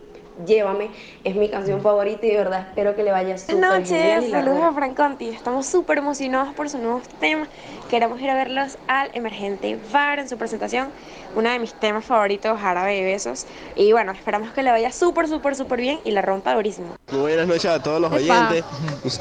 [0.47, 0.89] Llévame,
[1.23, 4.73] es mi canción favorita y de verdad espero que le vaya súper noches, saludos a
[4.73, 5.29] Frank Conti.
[5.29, 7.47] Estamos súper emocionados por sus nuevos temas.
[7.89, 10.89] Queremos ir a verlos al Emergente Bar en su presentación.
[11.35, 13.45] Uno de mis temas favoritos, Árabe de Besos.
[13.75, 16.95] Y bueno, esperamos que le vaya súper, súper, súper bien y la rompa durísimo.
[17.11, 18.49] Muy buenas noches a todos los Epa.
[18.49, 18.65] oyentes.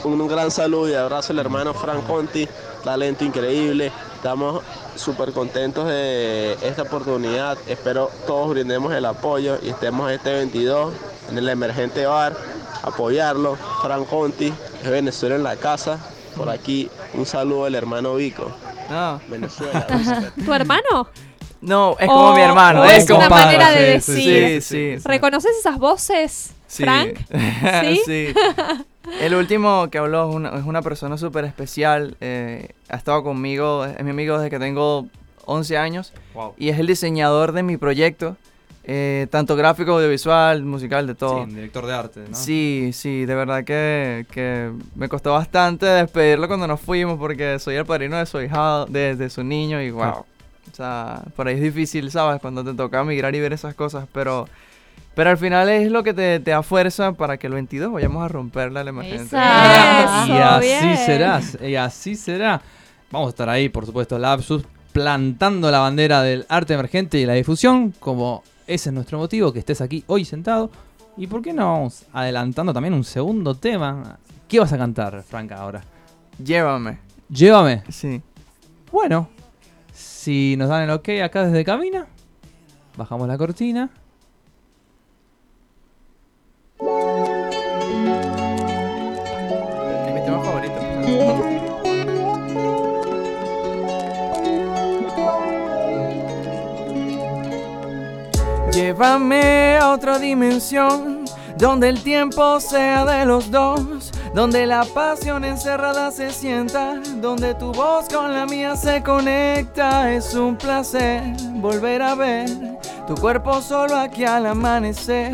[0.05, 2.49] Un, un gran saludo y abrazo al hermano Frank Conti,
[2.83, 3.93] talento increíble.
[4.17, 4.63] Estamos
[4.97, 7.57] súper contentos de esta oportunidad.
[7.67, 10.93] Espero todos brindemos el apoyo y estemos este 22
[11.31, 12.35] en el emergente bar,
[12.83, 13.57] apoyarlo.
[13.83, 14.53] Frank Conti,
[14.83, 15.99] es Venezuela en la casa.
[16.37, 18.51] Por aquí un saludo al hermano Vico,
[18.89, 19.87] No, Venezuela.
[20.45, 21.09] ¿Tu hermano?
[21.61, 22.81] no, es como O- mi hermano.
[22.81, 23.45] o es es una compadre.
[23.59, 24.63] manera de sí, decir.
[24.63, 25.03] Sí, sí.
[25.09, 26.83] ¿Reconoces esas voces, Sí.
[26.85, 27.19] Frank?
[28.07, 28.33] ¿Sí?
[29.21, 32.17] El último que habló es una, es una persona súper especial.
[32.21, 35.07] eh, ha estado conmigo, es mi amigo desde que tengo
[35.45, 36.13] 11 años.
[36.35, 36.55] Wow.
[36.57, 38.37] Y es el diseñador de mi proyecto.
[38.85, 41.45] eh, tanto gráfico, audiovisual, musical, de todo.
[41.47, 42.37] Sí, director de arte, ¿no?
[42.37, 47.77] Sí, sí, de verdad que, que me costó bastante despedirlo cuando nos fuimos porque soy
[47.77, 50.25] el padrino de su hijado, de, de su niño y wow.
[50.73, 52.41] O sea, por ahí es difícil, ¿sabes?
[52.41, 54.49] Cuando te toca migrar y ver esas cosas, pero,
[55.15, 58.23] pero al final es lo que te, te da fuerza para que el 22 vayamos
[58.25, 58.29] a
[58.89, 59.25] emergente.
[59.25, 60.25] Esa.
[60.25, 60.97] Eso, y así bien.
[60.97, 62.63] será, y así será.
[63.11, 67.35] Vamos a estar ahí, por supuesto, Lapsus, plantando la bandera del arte emergente y la
[67.35, 70.71] difusión, como ese es nuestro motivo, que estés aquí hoy sentado.
[71.17, 74.19] Y por qué no vamos adelantando también un segundo tema.
[74.49, 75.83] ¿Qué vas a cantar, Franca, ahora?
[76.43, 76.99] Llévame.
[77.29, 77.83] Llévame.
[77.91, 78.23] Sí.
[78.91, 79.29] Bueno,
[79.93, 82.07] si nos dan el ok acá desde cabina,
[82.97, 83.91] bajamos la cortina.
[98.93, 101.25] Llévame a otra dimensión,
[101.57, 107.73] donde el tiempo sea de los dos, donde la pasión encerrada se sienta, donde tu
[107.73, 110.13] voz con la mía se conecta.
[110.13, 111.23] Es un placer
[111.55, 112.51] volver a ver
[113.07, 115.33] tu cuerpo solo aquí al amanecer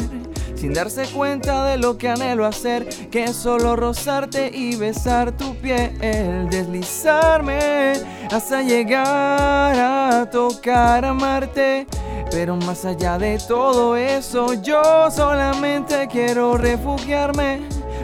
[0.59, 5.55] sin darse cuenta de lo que anhelo hacer, que es solo rozarte y besar tu
[5.57, 5.93] piel,
[6.51, 7.93] deslizarme
[8.31, 11.87] hasta llegar a tocar, amarte.
[12.31, 17.61] Pero más allá de todo eso, yo solamente quiero refugiarme,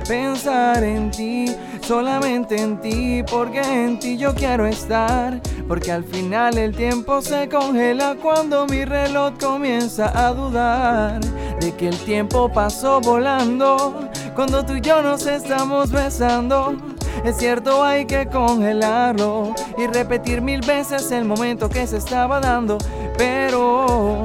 [0.08, 6.56] pensar en ti, solamente en ti, porque en ti yo quiero estar, porque al final
[6.56, 11.20] el tiempo se congela cuando mi reloj comienza a dudar
[11.60, 16.74] de que el tiempo pasó volando, cuando tú y yo nos estamos besando.
[17.22, 22.78] Es cierto, hay que congelarlo y repetir mil veces el momento que se estaba dando,
[23.16, 24.22] pero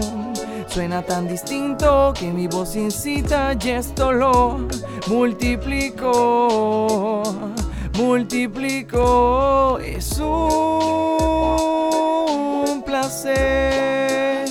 [0.69, 4.67] suena tan distinto que mi voz incita y esto lo
[5.07, 7.23] multiplico,
[7.97, 9.79] multiplico.
[9.79, 10.43] Es un
[12.85, 14.45] placer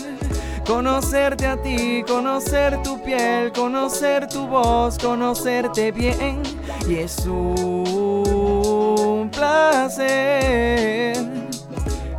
[0.66, 6.42] conocerte a ti, conocer tu piel, conocer tu voz, conocerte bien
[6.88, 11.37] y es un placer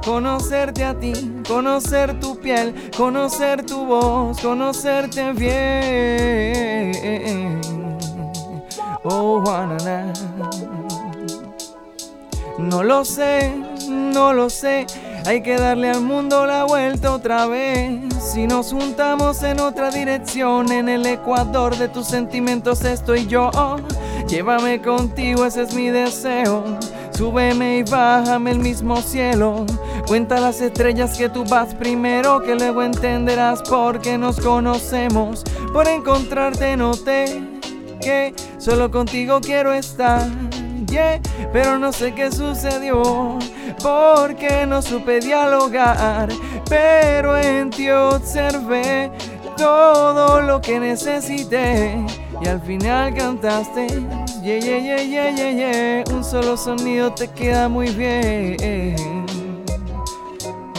[0.04, 1.14] conocerte a ti,
[1.48, 6.92] conocer tu piel, conocer tu voz, conocerte bien.
[9.04, 10.12] Oh, Juana.
[12.58, 13.56] No lo sé,
[13.88, 14.86] no lo sé.
[15.26, 18.00] Hay que darle al mundo la vuelta otra vez.
[18.20, 23.52] Si nos juntamos en otra dirección, en el ecuador de tus sentimientos estoy yo.
[24.28, 26.64] Llévame contigo, ese es mi deseo.
[27.12, 29.66] Súbeme y bájame el mismo cielo.
[30.08, 35.44] Cuenta las estrellas que tú vas primero, que luego entenderás por qué nos conocemos.
[35.74, 37.42] Por encontrarte noté
[38.02, 40.28] que solo contigo quiero estar.
[40.90, 41.20] Yeah,
[41.54, 43.38] pero no sé qué sucedió,
[43.82, 46.30] porque no supe dialogar.
[46.68, 49.12] Pero en ti observé
[49.56, 51.96] todo lo que necesité
[52.42, 53.88] y al final cantaste.
[54.42, 56.04] Yeah, yeah, yeah, yeah, yeah, yeah.
[56.12, 59.26] Un solo sonido te queda muy bien.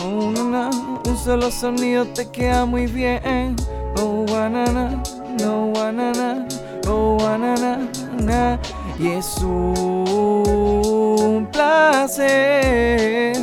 [0.05, 0.71] Oh, na.
[1.07, 3.55] Un solo sonido te queda muy bien.
[3.99, 5.03] Oh, banana,
[5.39, 6.47] no banana,
[6.89, 7.79] oh, banana,
[8.19, 8.59] na.
[9.01, 13.35] Y es un placer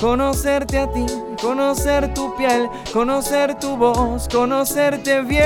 [0.00, 1.04] conocerte a ti,
[1.42, 5.42] conocer tu piel, conocer tu voz, conocerte bien.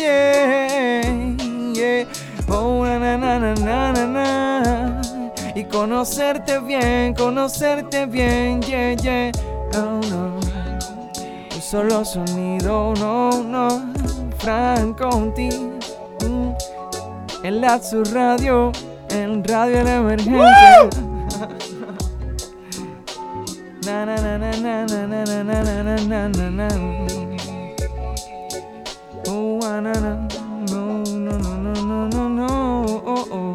[0.00, 1.02] Yeah,
[1.74, 2.06] yeah.
[2.48, 3.38] Oh, na, na,
[4.06, 5.02] na.
[5.54, 9.32] Y conocerte bien, conocerte bien, yeah, yeah.
[9.76, 10.40] Oh, no.
[11.54, 13.68] Un solo sonido, no, no.
[14.38, 15.73] Frank Conti.
[17.44, 17.46] Mm.
[17.46, 18.72] En la su radio,
[19.10, 20.96] en radio el emergente.
[23.84, 26.68] Na na na na na na na na na na na na.
[29.28, 30.28] Oh, ah, na na.
[30.70, 32.84] No, no, no, no, no, no, no.
[33.04, 33.54] Oh, oh.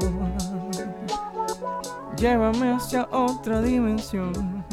[2.15, 4.63] Llévame hacia otra dimensión.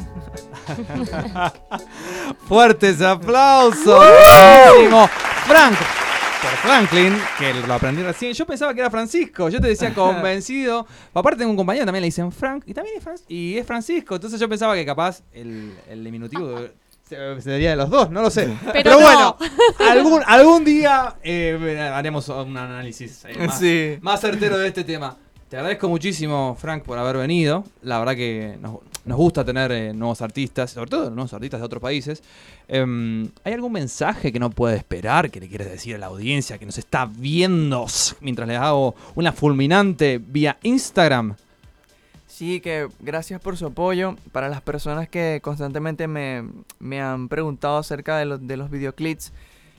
[2.49, 3.99] Fuertes aplausos.
[3.99, 5.09] Buenísimo.
[5.47, 5.96] Frank.
[6.63, 8.33] Franklin, que lo aprendí recién.
[8.33, 9.49] Yo pensaba que era Francisco.
[9.49, 10.87] Yo te decía convencido.
[11.15, 12.65] Aparte tengo un compañero también le dicen Frank.
[12.67, 14.15] Y también es, Fran- y es Francisco.
[14.17, 16.59] Entonces yo pensaba que capaz el, el diminutivo
[17.09, 18.11] se- sería de los dos.
[18.11, 18.49] No lo sé.
[18.73, 19.01] Pero, no.
[19.01, 19.37] bueno,
[19.91, 23.99] algún, algún día eh, haremos un análisis eh, más, Sí.
[24.01, 25.17] más certero de este tema.
[25.49, 27.63] Te agradezco muchísimo, Frank, por haber venido.
[27.83, 31.81] La verdad que nos, gusta tener eh, nuevos artistas, sobre todo nuevos artistas de otros
[31.81, 32.21] países.
[32.67, 36.59] Em, ¿Hay algún mensaje que no puede esperar, que le quieres decir a la audiencia
[36.59, 37.87] que nos está viendo
[38.21, 41.37] mientras les hago una fulminante vía Instagram?
[42.27, 44.17] Sí, que gracias por su apoyo.
[44.33, 46.45] Para las personas que constantemente me,
[46.81, 49.33] me han preguntado acerca de, los de los videoclips,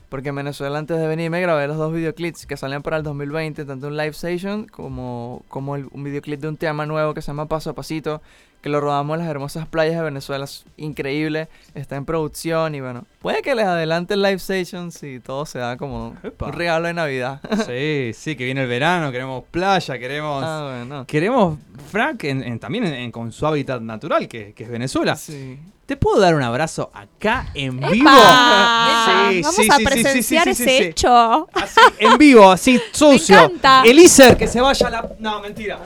[0.08, 3.02] porque en Venezuela antes de venir me grabé los dos videoclips que salían para el
[3.02, 7.20] 2020, tanto un live session como, como el- un videoclip de un tema nuevo que
[7.22, 8.22] se llama Paso a Pasito,
[8.62, 10.44] que lo rodamos en las hermosas playas de Venezuela.
[10.44, 15.20] Es increíble, está en producción y bueno, puede que les adelante el live session si
[15.20, 16.46] todo se da como Epa.
[16.46, 17.40] un regalo de Navidad.
[17.66, 20.42] Sí, sí, que viene el verano, queremos playa, queremos...
[20.44, 21.04] ah, bueno.
[21.06, 21.58] Queremos,
[21.90, 25.14] Frank, en- en- también en- en- con su hábitat natural, que, que es Venezuela.
[25.16, 25.58] Sí.
[25.88, 28.10] ¿Te puedo dar un abrazo acá en vivo?
[28.10, 29.30] ¡Epa!
[29.30, 30.84] Sí, Vamos sí, a sí, sí, sí, presenciar sí, sí, ese sí.
[30.84, 31.48] hecho.
[31.54, 33.36] Así, en vivo, así, sucio.
[33.38, 33.82] encanta.
[33.86, 35.10] Elíser, que se vaya a la...
[35.18, 35.78] No, mentira.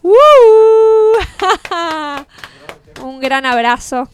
[0.00, 0.14] ¡Uh!
[3.04, 4.08] Un gran abrazo.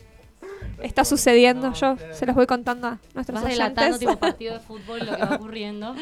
[0.80, 5.00] Está sucediendo, yo se los voy contando a nuestros Vas relatando tipo partido de fútbol
[5.00, 5.94] lo que va ocurriendo.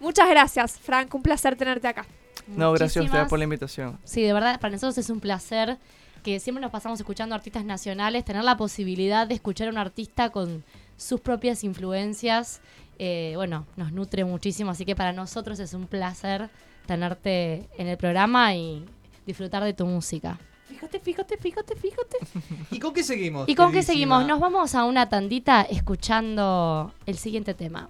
[0.00, 1.14] Muchas gracias, Frank.
[1.14, 2.04] Un placer tenerte acá.
[2.48, 3.96] No, gracias a ustedes por la invitación.
[4.02, 5.78] Sí, de verdad, para nosotros es un placer
[6.26, 10.30] que siempre nos pasamos escuchando artistas nacionales, tener la posibilidad de escuchar a un artista
[10.30, 10.64] con
[10.96, 12.60] sus propias influencias,
[12.98, 16.50] eh, bueno, nos nutre muchísimo, así que para nosotros es un placer
[16.84, 18.84] tenerte en el programa y
[19.24, 20.36] disfrutar de tu música.
[20.68, 22.16] Fíjate, fíjate, fíjate, fíjate.
[22.72, 23.48] ¿Y con qué seguimos?
[23.48, 24.26] ¿Y con qué seguimos?
[24.26, 27.88] Nos vamos a una tandita escuchando el siguiente tema.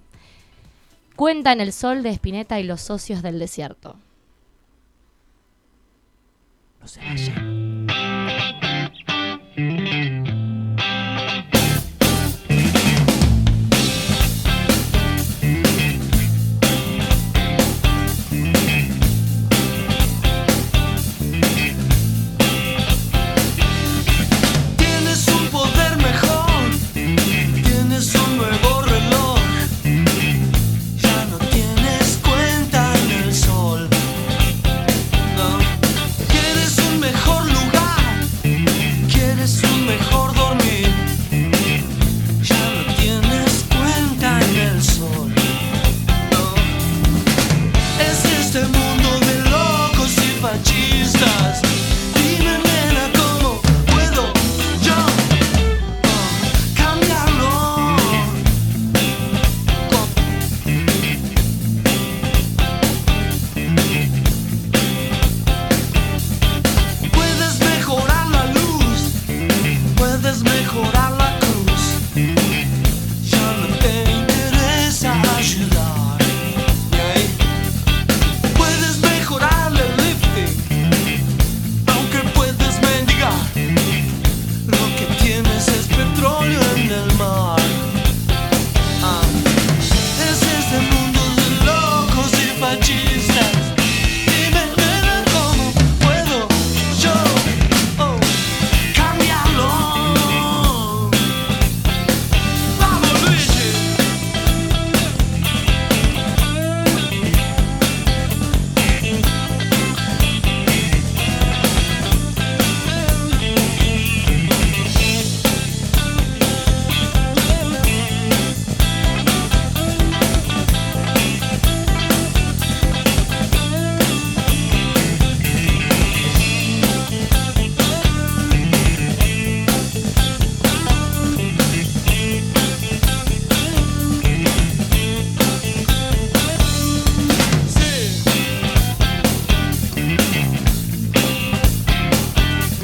[1.15, 3.95] Cuenta en el sol de Espineta y los socios del desierto.
[6.79, 8.06] No se vayan.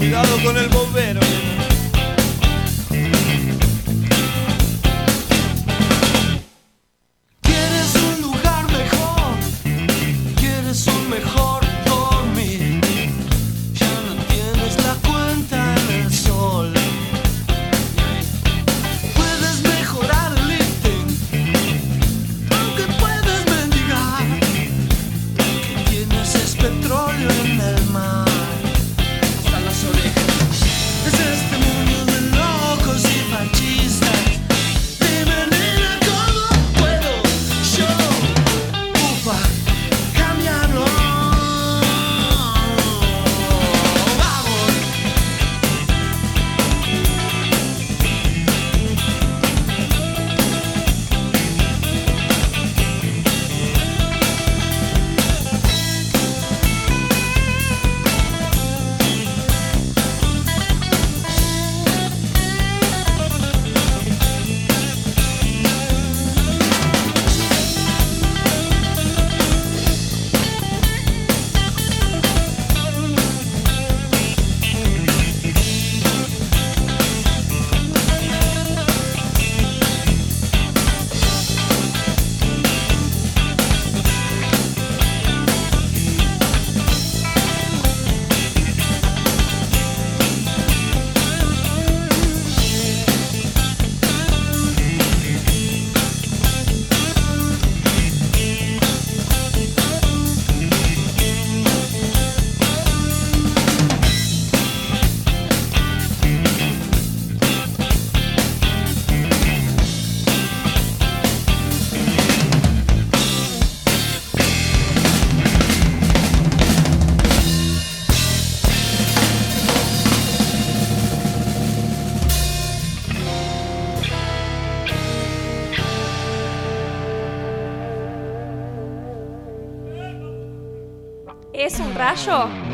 [0.04, 1.22] Cuidado con el bombero.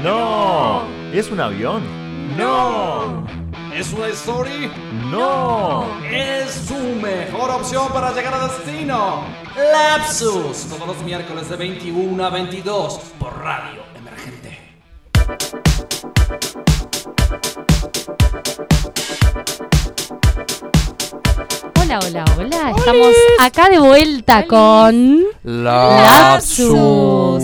[0.04, 0.82] No.
[1.14, 1.82] ¿Es un avión?
[2.38, 3.26] No.
[3.74, 4.70] ¿Es una story?
[5.10, 5.86] No.
[6.04, 9.24] Es su mejor opción para llegar a destino.
[9.56, 10.68] Lapsus.
[10.68, 14.60] Todos los miércoles de 21 a 22 por Radio Emergente.
[21.90, 22.74] Hola, hola, hola.
[22.78, 26.70] Estamos acá de vuelta con Lapsus.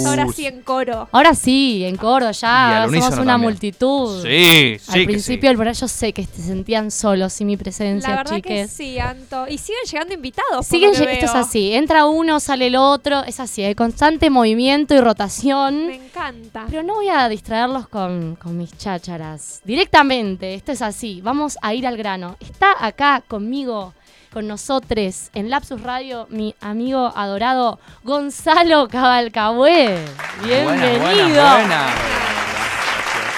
[0.06, 1.10] Ahora sí en coro.
[1.12, 2.86] Ahora sí, en coro ya.
[2.88, 4.22] Somos una multitud.
[4.22, 5.00] Sí, sí.
[5.00, 5.82] Al principio del sí.
[5.82, 9.48] yo sé que se sentían solos sin mi presencia, verdad que sí, Anto.
[9.48, 10.68] Y siguen llegando invitados.
[10.68, 15.00] Siguen, esto es así, entra uno, sale el otro, es así, hay constante movimiento y
[15.00, 15.88] rotación.
[15.88, 16.66] Me encanta.
[16.70, 19.62] Pero no voy a distraerlos con, con mis chácharas.
[19.64, 21.20] Directamente, esto es así.
[21.24, 22.38] Vamos a ir al grano.
[22.40, 23.96] Está acá conmigo
[24.36, 29.96] con nosotros, en Lapsus Radio, mi amigo adorado Gonzalo Cabalcabué.
[30.44, 31.00] Bienvenido.
[31.00, 31.88] Buena, buena, buena.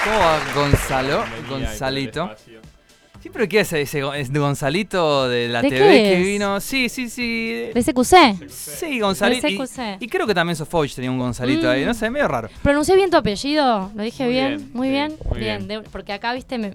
[0.04, 1.24] ¿Cómo va Gonzalo?
[1.48, 2.32] Gonzalito.
[3.22, 6.60] Sí, pero ¿qué es ese es Gonzalito de la ¿De TV qué que vino?
[6.60, 7.70] Sí, sí, sí.
[7.76, 8.50] ¿De CQC?
[8.50, 9.46] Sí, Gonzalito.
[9.46, 9.98] De Y, CQC.
[10.00, 11.70] y creo que también Sofoich tenía un Gonzalito Mm.
[11.70, 12.50] ahí, no sé, medio raro.
[12.64, 13.92] ¿Pronuncié bien tu apellido?
[13.94, 14.48] ¿Lo dije Muy bien?
[14.58, 15.16] bien, Muy sí, bien.
[15.30, 15.68] muy bien.
[15.68, 16.74] de- porque acá, viste, me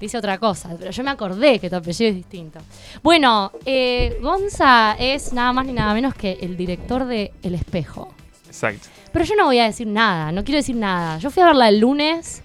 [0.00, 0.70] dice otra cosa.
[0.78, 2.58] Pero yo me acordé que tu apellido es distinto.
[3.02, 8.12] Bueno, eh, Gonza es nada más ni nada menos que el director de El Espejo.
[8.46, 8.88] Exacto.
[9.12, 11.18] Pero yo no voy a decir nada, no quiero decir nada.
[11.18, 12.42] Yo fui a verla el lunes,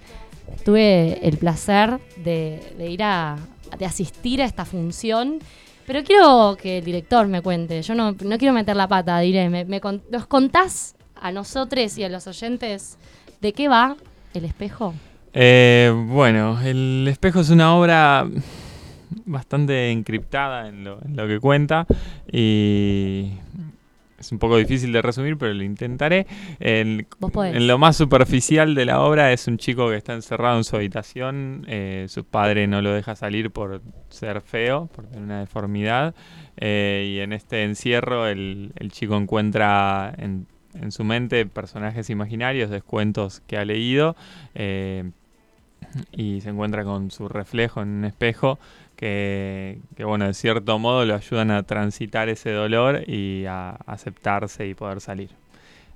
[0.64, 3.36] tuve el placer de, de ir a
[3.78, 5.38] de asistir a esta función.
[5.86, 7.82] Pero quiero que el director me cuente.
[7.82, 9.48] Yo no, no quiero meter la pata, diré.
[9.48, 12.96] Me, me con- ¿Nos contás a nosotros y a los oyentes
[13.40, 13.96] de qué va
[14.34, 14.94] el espejo?
[15.32, 18.26] Eh, bueno, El espejo es una obra
[19.24, 21.86] bastante encriptada en lo, en lo que cuenta
[22.30, 23.30] y
[24.18, 26.26] es un poco difícil de resumir, pero lo intentaré.
[26.58, 27.06] En,
[27.66, 31.64] lo más superficial de la obra es un chico que está encerrado en su habitación,
[31.68, 36.14] eh, su padre no lo deja salir por ser feo, por tener una deformidad,
[36.58, 42.68] eh, y en este encierro el, el chico encuentra en, en su mente personajes imaginarios
[42.68, 44.16] de cuentos que ha leído.
[44.54, 45.10] eh,
[46.12, 48.58] y se encuentra con su reflejo en un espejo
[48.96, 54.66] que, que, bueno, de cierto modo lo ayudan a transitar ese dolor y a aceptarse
[54.68, 55.30] y poder salir.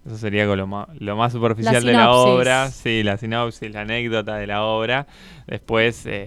[0.07, 4.37] Eso sería lo, ma- lo más superficial de la obra, sí, la sinopsis, la anécdota
[4.37, 5.07] de la obra.
[5.47, 6.27] Después, eh,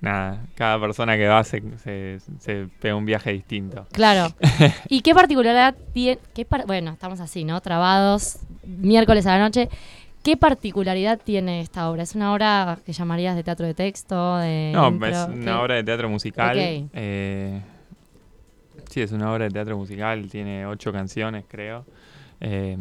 [0.00, 3.86] nada, cada persona que va se, se, se pega un viaje distinto.
[3.92, 4.28] Claro.
[4.88, 6.18] ¿Y qué particularidad tiene?
[6.34, 7.60] qué par- bueno, estamos así, ¿no?
[7.60, 9.68] Trabados, miércoles a la noche.
[10.24, 12.02] ¿Qué particularidad tiene esta obra?
[12.02, 14.38] ¿Es una obra que llamarías de teatro de texto?
[14.38, 15.10] De No, impro?
[15.10, 15.32] es ¿Qué?
[15.32, 16.56] una obra de teatro musical.
[16.56, 16.90] Ok.
[16.94, 17.60] eh,
[18.88, 21.84] sí, es una obra de teatro musical, tiene ocho canciones, creo.
[22.40, 22.76] eh,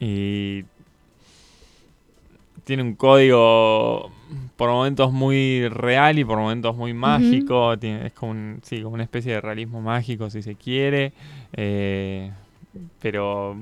[0.00, 0.64] y
[2.64, 4.12] tiene un código
[4.56, 7.78] por momentos muy real y por momentos muy mágico.
[7.78, 11.12] tiene- es como, un- sí, como una especie de realismo mágico, si se quiere.
[11.54, 12.30] eh,
[13.00, 13.56] pero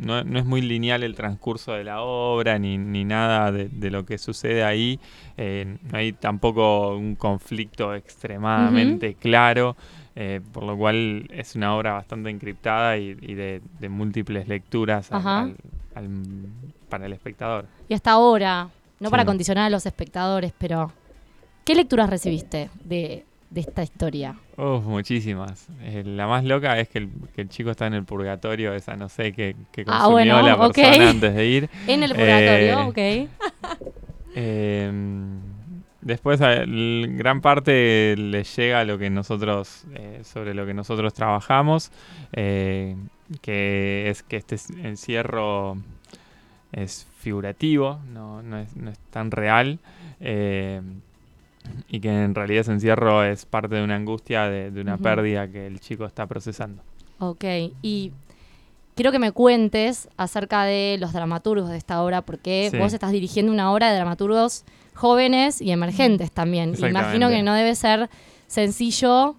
[0.00, 3.90] no, no es muy lineal el transcurso de la obra ni, ni nada de, de
[3.90, 4.98] lo que sucede ahí.
[5.36, 9.76] Eh, no hay tampoco un conflicto extremadamente claro,
[10.16, 15.10] eh, por lo cual es una obra bastante encriptada y, y de, de múltiples lecturas
[15.12, 15.40] al- Ajá.
[15.42, 15.56] al-
[15.94, 16.46] al-
[16.88, 17.66] para el espectador.
[17.88, 20.92] Y hasta ahora, no para condicionar a los espectadores, pero
[21.64, 24.34] ¿qué lecturas recibiste de, de esta historia?
[24.60, 25.68] Uf, muchísimas.
[25.80, 28.94] Eh, la más loca es que el, que el chico está en el purgatorio, esa
[28.94, 31.70] no sé qué, qué Ah, consumió bueno, la persona antes de ir.
[31.86, 33.28] En el purgatorio, Eh,
[33.78, 33.88] ok.
[34.36, 34.92] Eh,
[36.02, 41.90] después, gran parte le llega a lo que nosotros, eh, sobre lo que nosotros trabajamos,
[42.32, 42.94] que
[44.08, 45.78] es que este encierro
[46.70, 49.80] es figurativo, no, no es, no es tan real,
[51.88, 55.48] y que en realidad ese encierro es parte de una angustia, de, de una pérdida
[55.48, 56.82] que el chico está procesando.
[57.18, 57.44] Ok,
[57.82, 58.12] y
[58.94, 62.78] quiero que me cuentes acerca de los dramaturgos de esta obra, porque Sí.
[62.78, 66.74] vos estás dirigiendo una obra de dramaturgos jóvenes y emergentes también.
[66.78, 68.08] Imagino que no debe ser
[68.46, 69.36] sencillo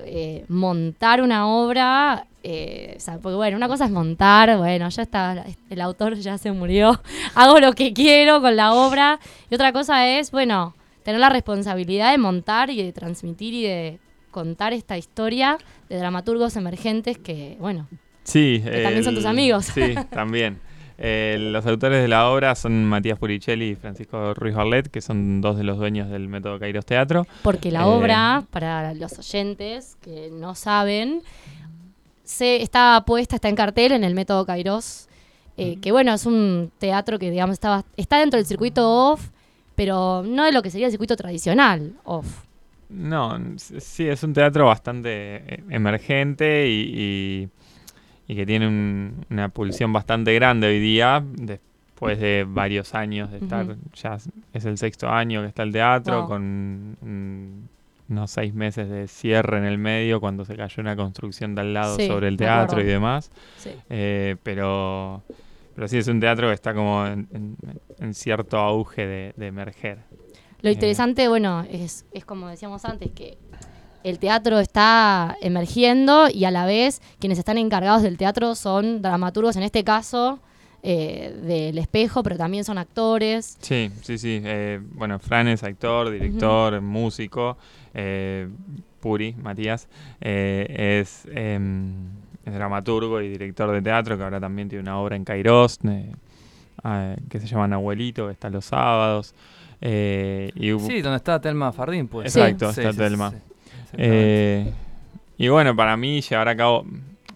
[0.00, 5.02] eh, montar una obra, eh, o sea, porque bueno, una cosa es montar, bueno, ya
[5.02, 7.00] está, el autor ya se murió,
[7.34, 9.18] hago lo que quiero con la obra,
[9.50, 10.74] y otra cosa es, bueno,
[11.06, 13.98] tener la responsabilidad de montar y de transmitir y de
[14.32, 15.56] contar esta historia
[15.88, 17.86] de dramaturgos emergentes que, bueno,
[18.24, 19.66] Sí, Que también son tus amigos.
[19.66, 20.58] Sí, también.
[20.98, 25.40] Eh, los autores de la obra son Matías Puricelli y Francisco Ruiz Barlet, que son
[25.40, 27.24] dos de los dueños del método Kairos Teatro.
[27.42, 31.22] Porque la Eh, obra, para los oyentes que no saben,
[32.24, 35.06] se está puesta, está en cartel en el método Kairos,
[35.56, 39.28] eh, que bueno, es un teatro que digamos estaba, está dentro del circuito off,
[39.76, 42.42] pero no de lo que sería el circuito tradicional off.
[42.88, 45.10] No, sí, es un teatro bastante
[45.54, 47.48] eh, emergente y, y-
[48.28, 53.38] y que tiene un- una pulsión bastante grande hoy día, después de varios años de
[53.38, 54.18] estar, ya
[54.52, 56.28] es- el sexto año que está el teatro, Wow.
[56.28, 56.42] con
[57.02, 57.68] un
[58.08, 61.74] unos seis meses de cierre en el medio cuando se cayó una construcción de al
[61.74, 63.32] lado Sí, sobre el teatro y demás.
[63.56, 63.70] Sí.
[63.90, 65.24] Eh, pero,
[65.76, 67.56] pero sí, es un teatro que está como en, en-
[68.00, 69.98] en cierto auge de, de emerger.
[70.62, 73.36] Lo Eh, interesante, bueno, es, es como decíamos antes, que
[74.02, 79.54] el teatro está emergiendo y a la vez quienes están encargados del teatro son dramaturgos,
[79.56, 80.38] en este caso,
[80.82, 83.58] eh, del espejo, pero también son actores.
[83.60, 84.40] Sí, sí, sí.
[84.44, 87.56] eh, bueno, Fran es actor, director, músico.
[87.94, 88.48] eh,
[89.00, 89.88] Puri, Matías,
[90.20, 92.08] es, em,
[92.46, 96.12] es dramaturgo y director de teatro, que ahora también tiene una obra en Kairos, eh,
[96.84, 99.34] ah, que se llama Abuelito, que está los sábados.
[99.80, 102.34] eh, y Sí, donde está Telma Fardín, pues.
[102.34, 103.30] Exacto, Sí, está sí, Telma.
[103.30, 103.36] sí,
[103.90, 103.96] sí.
[103.98, 104.72] Eh,
[105.36, 106.86] y bueno, para mí llevar a cabo,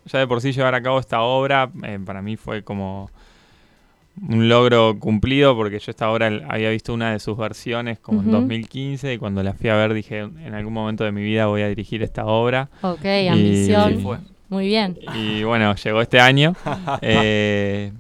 [0.07, 3.11] ya de por sí llevar a cabo esta obra, eh, para mí fue como
[4.29, 8.29] un logro cumplido porque yo esta obra había visto una de sus versiones como en
[8.29, 8.37] Ujú.
[8.37, 11.63] 2015 y cuando la fui a ver dije en algún momento de mi vida voy
[11.63, 12.69] a dirigir esta obra.
[12.83, 13.97] Ok, Y- ambición.
[13.97, 14.19] Sí, fue.
[14.51, 14.99] Muy bien.
[15.15, 16.55] Y bueno, llegó este año.
[17.03, 17.93] eh,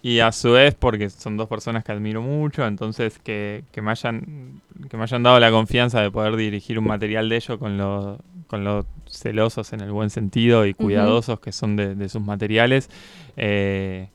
[0.00, 3.90] y a su vez, porque son dos personas que admiro mucho, entonces que, que me
[3.90, 7.78] hayan que me hayan dado la confianza de poder dirigir un material de ellos con
[7.78, 12.22] lo, con lo celosos en el buen sentido y cuidadosos que son de, de sus
[12.22, 12.90] materiales.
[13.36, 14.08] eh,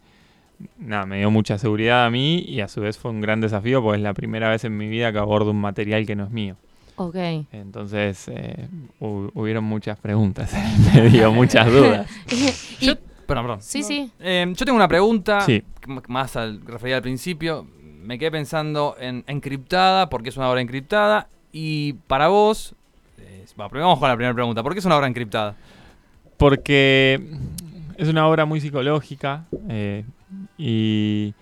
[0.77, 3.81] nada, me dio mucha seguridad a mí y a su vez fue un gran desafío
[3.81, 6.31] porque es la primera vez en mi vida que abordo un material que no es
[6.31, 6.55] mío.
[7.01, 7.15] Ok.
[7.51, 8.67] Entonces eh,
[8.99, 10.53] hu- hubieron muchas preguntas
[10.93, 12.09] en el medio, muchas dudas.
[12.81, 12.95] Y-
[13.25, 13.61] Perdón, perdón.
[13.61, 14.11] sí, sí.
[14.19, 15.63] Eh, yo tengo una pregunta, Sí.
[15.87, 17.65] m- más al, referida al principio.
[18.01, 21.27] Me quedé pensando en encriptada, porque es una obra encriptada.
[21.51, 22.73] Y para vos,
[23.19, 24.63] eh, va, primero vamos con la primera pregunta.
[24.63, 25.55] ¿Por qué es una obra encriptada?
[26.37, 27.21] Porque
[27.97, 30.05] es una obra muy psicológica eh,
[30.57, 31.33] y,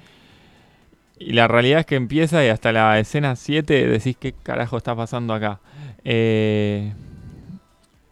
[1.20, 4.96] y la realidad es que empieza y hasta la escena 7 decís qué carajo está
[4.96, 5.60] pasando acá.
[6.04, 6.94] Eh,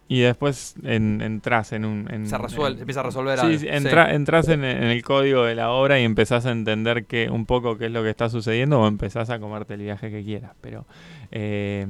[0.08, 2.08] y después en, entras en un...
[2.14, 3.58] en- Se resuelve, en- empieza a resolver Sí, algo.
[3.60, 3.72] sí, Sí.
[3.72, 7.45] entra- entras en, en el código de la obra y empezás a entender que, un
[7.47, 10.51] poco qué es lo que está sucediendo o empezás a comerte el viaje que quieras.
[10.62, 10.86] Pero...
[11.32, 11.88] eh,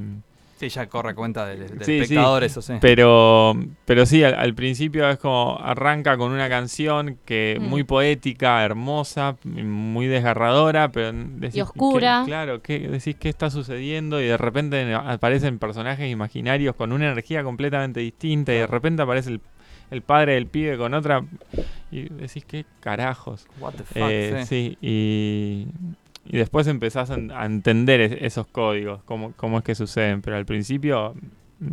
[0.58, 2.45] Sí, ya corre cuenta del, del Sí, espectador, sí.
[2.45, 2.74] eso sí.
[2.80, 3.53] Pero,
[3.84, 7.64] pero sí, al, al principio es como arranca con una canción que Mm.
[7.64, 12.22] muy poética, hermosa, muy desgarradora, pero decís, Y oscura.
[12.24, 17.12] ¿qué- claro, ¿qué, decís qué está sucediendo y de repente aparecen personajes imaginarios con una
[17.12, 19.41] energía completamente distinta y de repente aparece el,
[19.91, 21.22] el padre del pibe con otra
[21.91, 23.45] y decís qué carajos.
[23.60, 24.47] What the fuck, Eh, sí.
[24.47, 25.68] sí, y,
[26.26, 30.21] y después empezás a, en- a entender es- esos códigos, cómo, cómo es que suceden.
[30.21, 31.13] Pero al principio,
[31.59, 31.69] mm,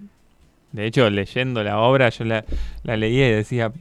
[0.73, 2.45] de hecho, leyendo la obra, yo la,
[2.83, 3.73] la leía y decía,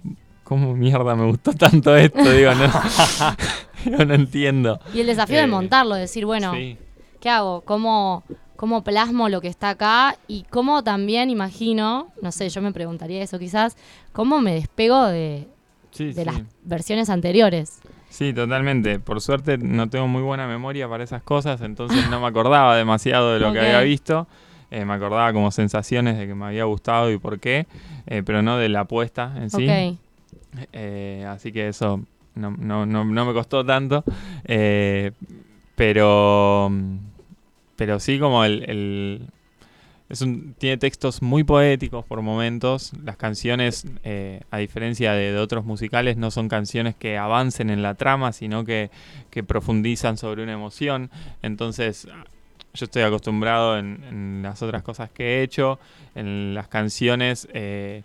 [0.44, 2.20] ¿cómo mierda me gustó tanto esto?
[2.32, 2.66] Digo, no,
[3.86, 4.80] digo, no entiendo.
[4.94, 6.78] Y el desafío Eh, de montarlo, decir, bueno, sí.
[7.20, 7.62] ¿qué hago?
[7.62, 8.24] ¿Cómo,
[8.56, 10.18] ¿Cómo plasmo lo que está acá?
[10.28, 13.76] Y cómo también imagino, no sé, yo me preguntaría eso quizás,
[14.14, 15.48] ¿cómo me despego de,
[15.92, 16.26] Sí, de sí.
[16.26, 17.80] las versiones anteriores?
[18.12, 19.00] Sí, totalmente.
[19.00, 23.34] Por suerte no tengo muy buena memoria para esas cosas, entonces no me acordaba demasiado
[23.34, 24.28] de lo que había visto.
[24.70, 27.68] Eh, me acordaba como sensaciones de que me había gustado y por qué,
[28.08, 29.68] eh, pero no de la apuesta en sí.
[29.68, 29.98] Ok.
[30.74, 32.02] Eh, así que eso
[32.36, 34.04] no, no, no, no me costó tanto.
[34.46, 35.12] Eh,
[35.76, 36.72] pero,
[37.76, 38.64] pero sí como el...
[38.70, 39.28] el-
[40.12, 42.92] es un, tiene textos muy poéticos por momentos.
[43.02, 47.96] Las canciones, eh, a diferencia de, otros musicales, no son canciones que avancen en la
[47.96, 48.90] trama, sino que,
[49.48, 51.10] profundizan sobre una emoción.
[51.42, 52.10] Entonces,
[52.74, 55.80] yo estoy acostumbrado en, en las otras cosas que he hecho,
[56.14, 58.04] en las canciones, eh,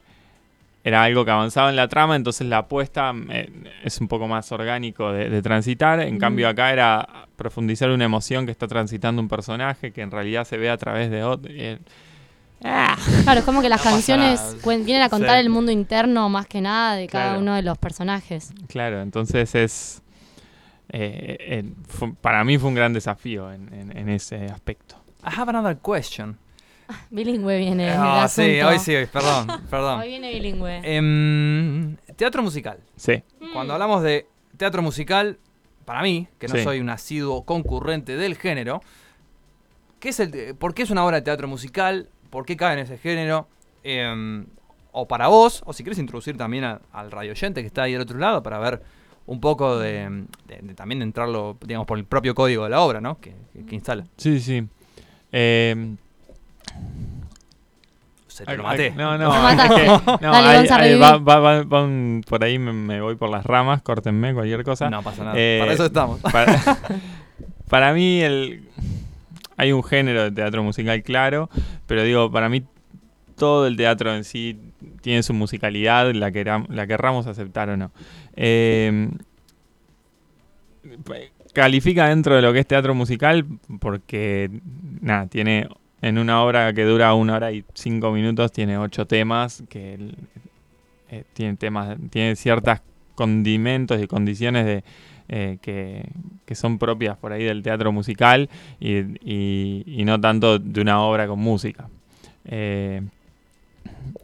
[0.86, 3.50] era algo que avanzaba en la trama, entonces la apuesta eh,
[3.82, 5.98] es un poco más orgánico de, de transitar.
[6.00, 6.18] En Ujú.
[6.20, 10.56] cambio, acá era profundizar una emoción que está transitando un personaje que en realidad se
[10.56, 11.50] ve a través de otro.
[11.52, 11.78] eh,
[12.60, 15.40] Claro, es como que las No canciones vienen a contar Sí.
[15.40, 17.40] el mundo interno más que nada de cada Claro.
[17.40, 18.52] uno de los personajes.
[18.68, 20.02] Claro, entonces es.
[20.88, 24.94] eh, eh, fue- para mí fue un gran desafío en, en- en ese aspecto.
[25.24, 26.38] I have another question.
[27.10, 28.68] Bilingüe viene Ah, sí, asunto.
[28.68, 30.00] hoy sí, hoy, perdón, perdón.
[30.00, 30.80] Hoy viene bilingüe.
[30.84, 32.78] Em, teatro musical.
[32.96, 33.22] Sí.
[33.52, 34.26] Cuando hablamos de
[34.56, 35.38] teatro musical,
[35.84, 36.62] para mí, que no Sí.
[36.62, 38.80] soy un asiduo concurrente del género,
[40.00, 42.08] ¿qué es el, ¿por qué es una obra de teatro musical?
[42.30, 43.48] ¿Por qué cabe en ese género?
[43.84, 44.46] Em,
[44.92, 47.92] o para vos, o si quieres introducir también a- al radio oyente que está ahí
[47.92, 48.82] del otro lado para ver
[49.26, 52.80] un poco de, de- de también de entrarlo, digamos, por el propio código de la
[52.80, 53.20] obra, ¿no?
[53.20, 54.06] Que, que- que instala.
[54.16, 54.66] Sí, sí.
[55.32, 55.96] Eh,
[58.36, 58.90] Se te lo maté.
[58.90, 59.30] No, no.
[59.30, 59.74] Mataste.
[59.86, 61.00] es que- no, Dale, hay- Gonza, hay- reviví.
[61.00, 64.62] va- va- va- va un- por ahí me, me voy por las ramas, córtenme cualquier
[64.64, 64.90] cosa.
[64.90, 65.34] No pasa nada.
[65.38, 66.20] Eh, para eso estamos.
[66.20, 66.60] Para,
[67.70, 68.68] para mí el,
[69.56, 71.48] hay un género de teatro musical claro,
[71.86, 72.62] pero digo, para mí
[73.36, 74.60] todo el teatro en sí
[75.00, 77.90] tiene su musicalidad, la, queram- la querramos aceptar o no.
[78.34, 79.08] Eh,
[81.52, 83.46] califica dentro de lo que es teatro musical
[83.80, 84.50] porque,
[85.00, 85.68] nada, tiene
[86.02, 89.98] en una obra que dura una hora y cinco minutos, tiene ocho temas, que
[91.10, 92.80] eh, tiene temas, tiene ciertos
[93.14, 94.84] condimentos y condiciones de,
[95.28, 96.08] eh, que,
[96.44, 101.00] que son propias por ahí del teatro musical y, y- y no tanto de una
[101.02, 101.88] obra con música.
[102.44, 103.02] Eh,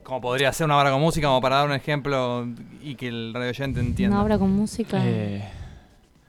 [0.05, 2.47] Como podría ser una obra con música, como para dar un ejemplo
[2.83, 4.17] y que el radio oyente entienda.
[4.17, 4.99] Una obra con música.
[5.05, 5.43] eh,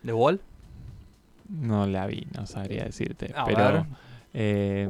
[0.05, 0.39] ¿The Wall?
[1.49, 3.31] no la vi, no sabría decirte.
[3.35, 3.83] A pero ver.
[4.33, 4.89] eh,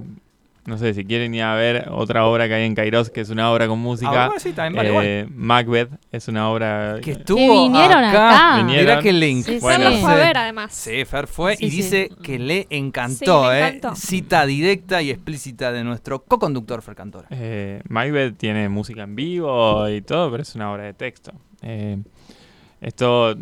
[0.66, 3.30] no sé, si quieren ir a ver otra obra que hay en Kairos, que es
[3.30, 4.11] una obra con música.
[4.26, 8.03] Ah, bueno, sí, también vale eh, Macbeth es una obra Que eh, estuvo Que vinieron
[8.03, 8.53] acá.
[8.57, 8.86] Vinieron.
[8.86, 9.45] Mirá qué link.
[9.45, 9.57] Sí.
[9.59, 10.74] Bueno, Fer lo fue a ver, además.
[10.74, 11.76] Sí, Fer fue Sí, y sí.
[11.78, 13.82] dice que le encantó, Sí, le ¿eh?
[13.95, 17.28] Cita directa y explícita de nuestro co-conductor Fer Cantora.
[17.32, 21.34] Eh, Macbeth tiene música en vivo y todo, pero es una obra de texto.
[21.61, 21.97] Eh,
[22.82, 23.36] esto,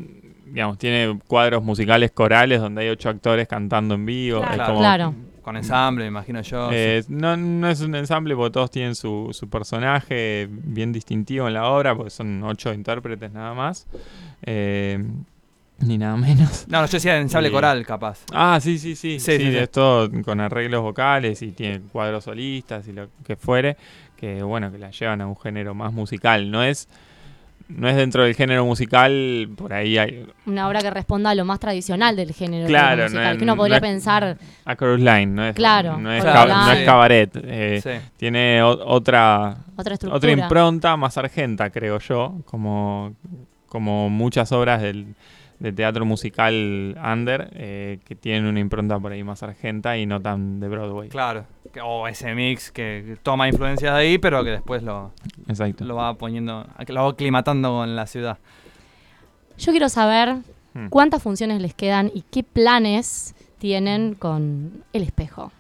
[0.46, 4.40] digamos, tiene cuadros musicales corales donde hay ocho actores cantando en vivo.
[4.40, 4.52] Claro.
[4.52, 4.70] Es Claro.
[4.74, 5.16] como- Claro.
[5.42, 6.70] Con ensamble, me imagino yo.
[6.72, 11.56] Eh, no, no es un ensamble porque todos tienen su, su personaje bien distintivo en
[11.56, 13.88] la obra, porque son ocho intérpretes nada más.
[14.44, 15.04] Eh,
[15.80, 16.68] ni nada menos.
[16.68, 18.20] No, no, yo decía ensamble coral, capaz.
[18.32, 19.20] Ah, sí, sí, sí.
[19.20, 19.58] Sí, Sí, sí, sí.
[19.58, 23.78] es todo con arreglos vocales y tiene cuadros solistas y lo que fuere,
[24.16, 26.52] que bueno, que la llevan a un género más musical.
[26.52, 26.88] No es,
[27.78, 31.46] no es dentro del género musical, por ahí hay Una obra que responda a lo
[31.46, 33.24] más tradicional del género Claro, musical.
[33.24, 34.38] no es- que uno podría no es- pensar.
[34.66, 37.32] a chorus line, no es, Claro, no es, no cabaret.
[37.44, 38.10] eh, Sí.
[38.18, 40.18] Tiene otra, Otra estructura.
[40.18, 43.14] otra impronta más argenta, creo yo, como,
[43.68, 45.16] como muchas obras del,
[45.62, 50.20] de teatro musical under, eh, que tienen una impronta por ahí más argenta y no
[50.20, 51.10] tan de Broadway.
[51.10, 51.46] Claro.
[51.84, 55.12] O ese mix que toma influencias de ahí, pero que después lo,
[55.48, 55.86] Exacto.
[55.86, 58.38] lo va poniendo, lo va aclimatando en la ciudad.
[59.58, 60.38] Yo quiero saber
[60.74, 60.88] Hmm.
[60.88, 65.52] cuántas funciones les quedan y qué planes tienen con el espejo.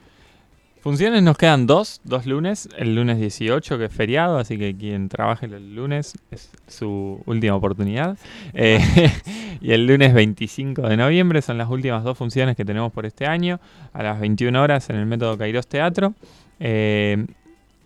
[0.81, 2.67] Funciones nos quedan dos, dos lunes.
[2.75, 7.55] El lunes 18, que es feriado, así que quien trabaje el lunes es su última
[7.55, 8.17] oportunidad.
[8.55, 8.79] Eh,
[9.61, 13.27] y el lunes 25 de noviembre son las últimas dos funciones que tenemos por este
[13.27, 13.59] año,
[13.93, 16.15] a las 21 horas en el Método Kairos Teatro.
[16.59, 17.27] Eh,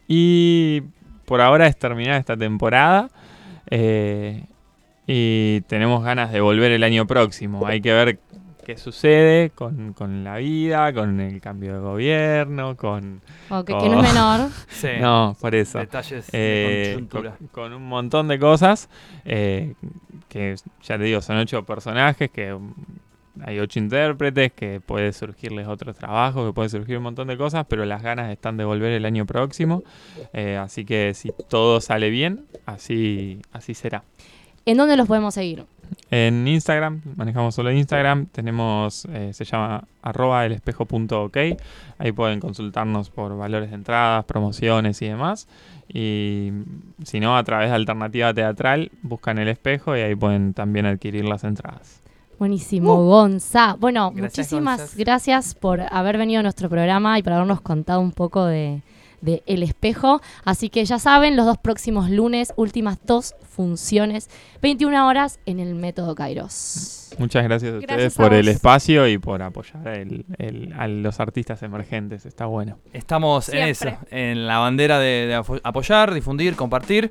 [0.08, 0.82] y
[1.26, 3.10] por ahora es terminada esta temporada.
[3.70, 4.46] eh,
[5.08, 7.68] y tenemos ganas de volver el año próximo.
[7.68, 8.20] Hay que ver
[8.66, 13.22] qué sucede con, con la vida, con el cambio de gobierno, con...
[13.50, 14.50] O que, con- que no es menor.
[14.70, 14.90] Sí.
[15.00, 15.80] No, por eso.
[15.80, 17.38] Detalles Eh, de coyuntura.
[17.38, 18.90] con, con un montón de cosas
[19.24, 19.76] eh,
[20.28, 22.58] que ya te digo, son ocho personajes, que
[23.44, 27.66] hay ocho intérpretes, que puede surgirles otros trabajos, que puede surgir un montón de cosas,
[27.70, 29.84] pero las ganas están de volver el año próximo.
[30.34, 34.04] Eh, así que si todo sale bien, así, así será.
[34.66, 35.66] ¿En dónde los podemos seguir?
[36.12, 41.38] En Instagram, manejamos solo Instagram, tenemos, eh, se llama arroba elespejo.ok,
[41.98, 45.48] ahí pueden consultarnos por valores de entradas, promociones y demás.
[45.88, 46.52] Y
[47.04, 51.26] si no, a través de Alternativa Teatral, buscan el espejo y ahí pueden también adquirir
[51.26, 52.02] las entradas.
[52.38, 53.76] Buenísimo, Gonza.
[53.80, 54.98] Bueno, Gracias, muchísimas Gonzas.
[54.98, 58.82] gracias por haber venido a nuestro programa y por habernos contado un poco de,
[59.26, 60.22] de El Espejo.
[60.46, 64.30] Así que ya saben, los dos próximos lunes, últimas dos funciones,
[64.62, 67.12] 21 horas en el Método Kairos.
[67.18, 70.88] Muchas gracias a ustedes Gracias a por el espacio y por apoyar el- el- a
[70.88, 72.26] los artistas emergentes.
[72.26, 72.78] Está bueno.
[72.94, 77.10] Estamos en eso, en la bandera de, apoyar, difundir, compartir.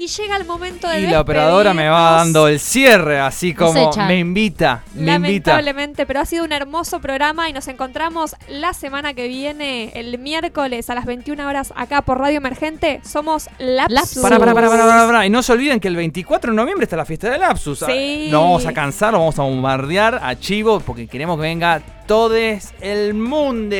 [0.00, 3.92] Y llega el momento de Y la operadora me va dando el cierre, así como
[4.08, 5.50] me invita, me invita.
[5.50, 10.18] Lamentablemente, pero ha sido un hermoso programa y nos encontramos la semana que viene, el
[10.18, 13.02] miércoles a las 21 horas acá por Radio Emergente.
[13.04, 13.94] Somos Lapsus.
[13.94, 14.22] Lapsus.
[14.22, 15.26] Para, para, para, para, para, para.
[15.26, 17.80] Y no se olviden que el 24 de noviembre está la fiesta del Lapsus.
[17.80, 18.28] Sí.
[18.30, 22.34] Lo vamos a cansar, lo vamos a bombardear a Chivo porque queremos que venga todo
[22.80, 23.76] el mundo.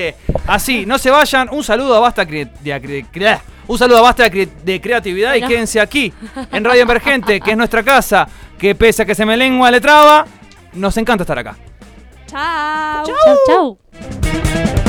[0.46, 1.48] Así, no se vayan.
[1.50, 5.80] Un saludo a Basta de, Acre- Cre- Un saludo a Basta de Creatividad y quédense
[5.80, 6.12] aquí
[6.52, 8.28] en Radio Emergente, que es nuestra casa.
[8.56, 10.24] Que pese a que se me lengua le traba,
[10.74, 11.56] nos encanta estar acá.
[12.28, 13.04] Chao.
[13.04, 14.79] Chau, chau.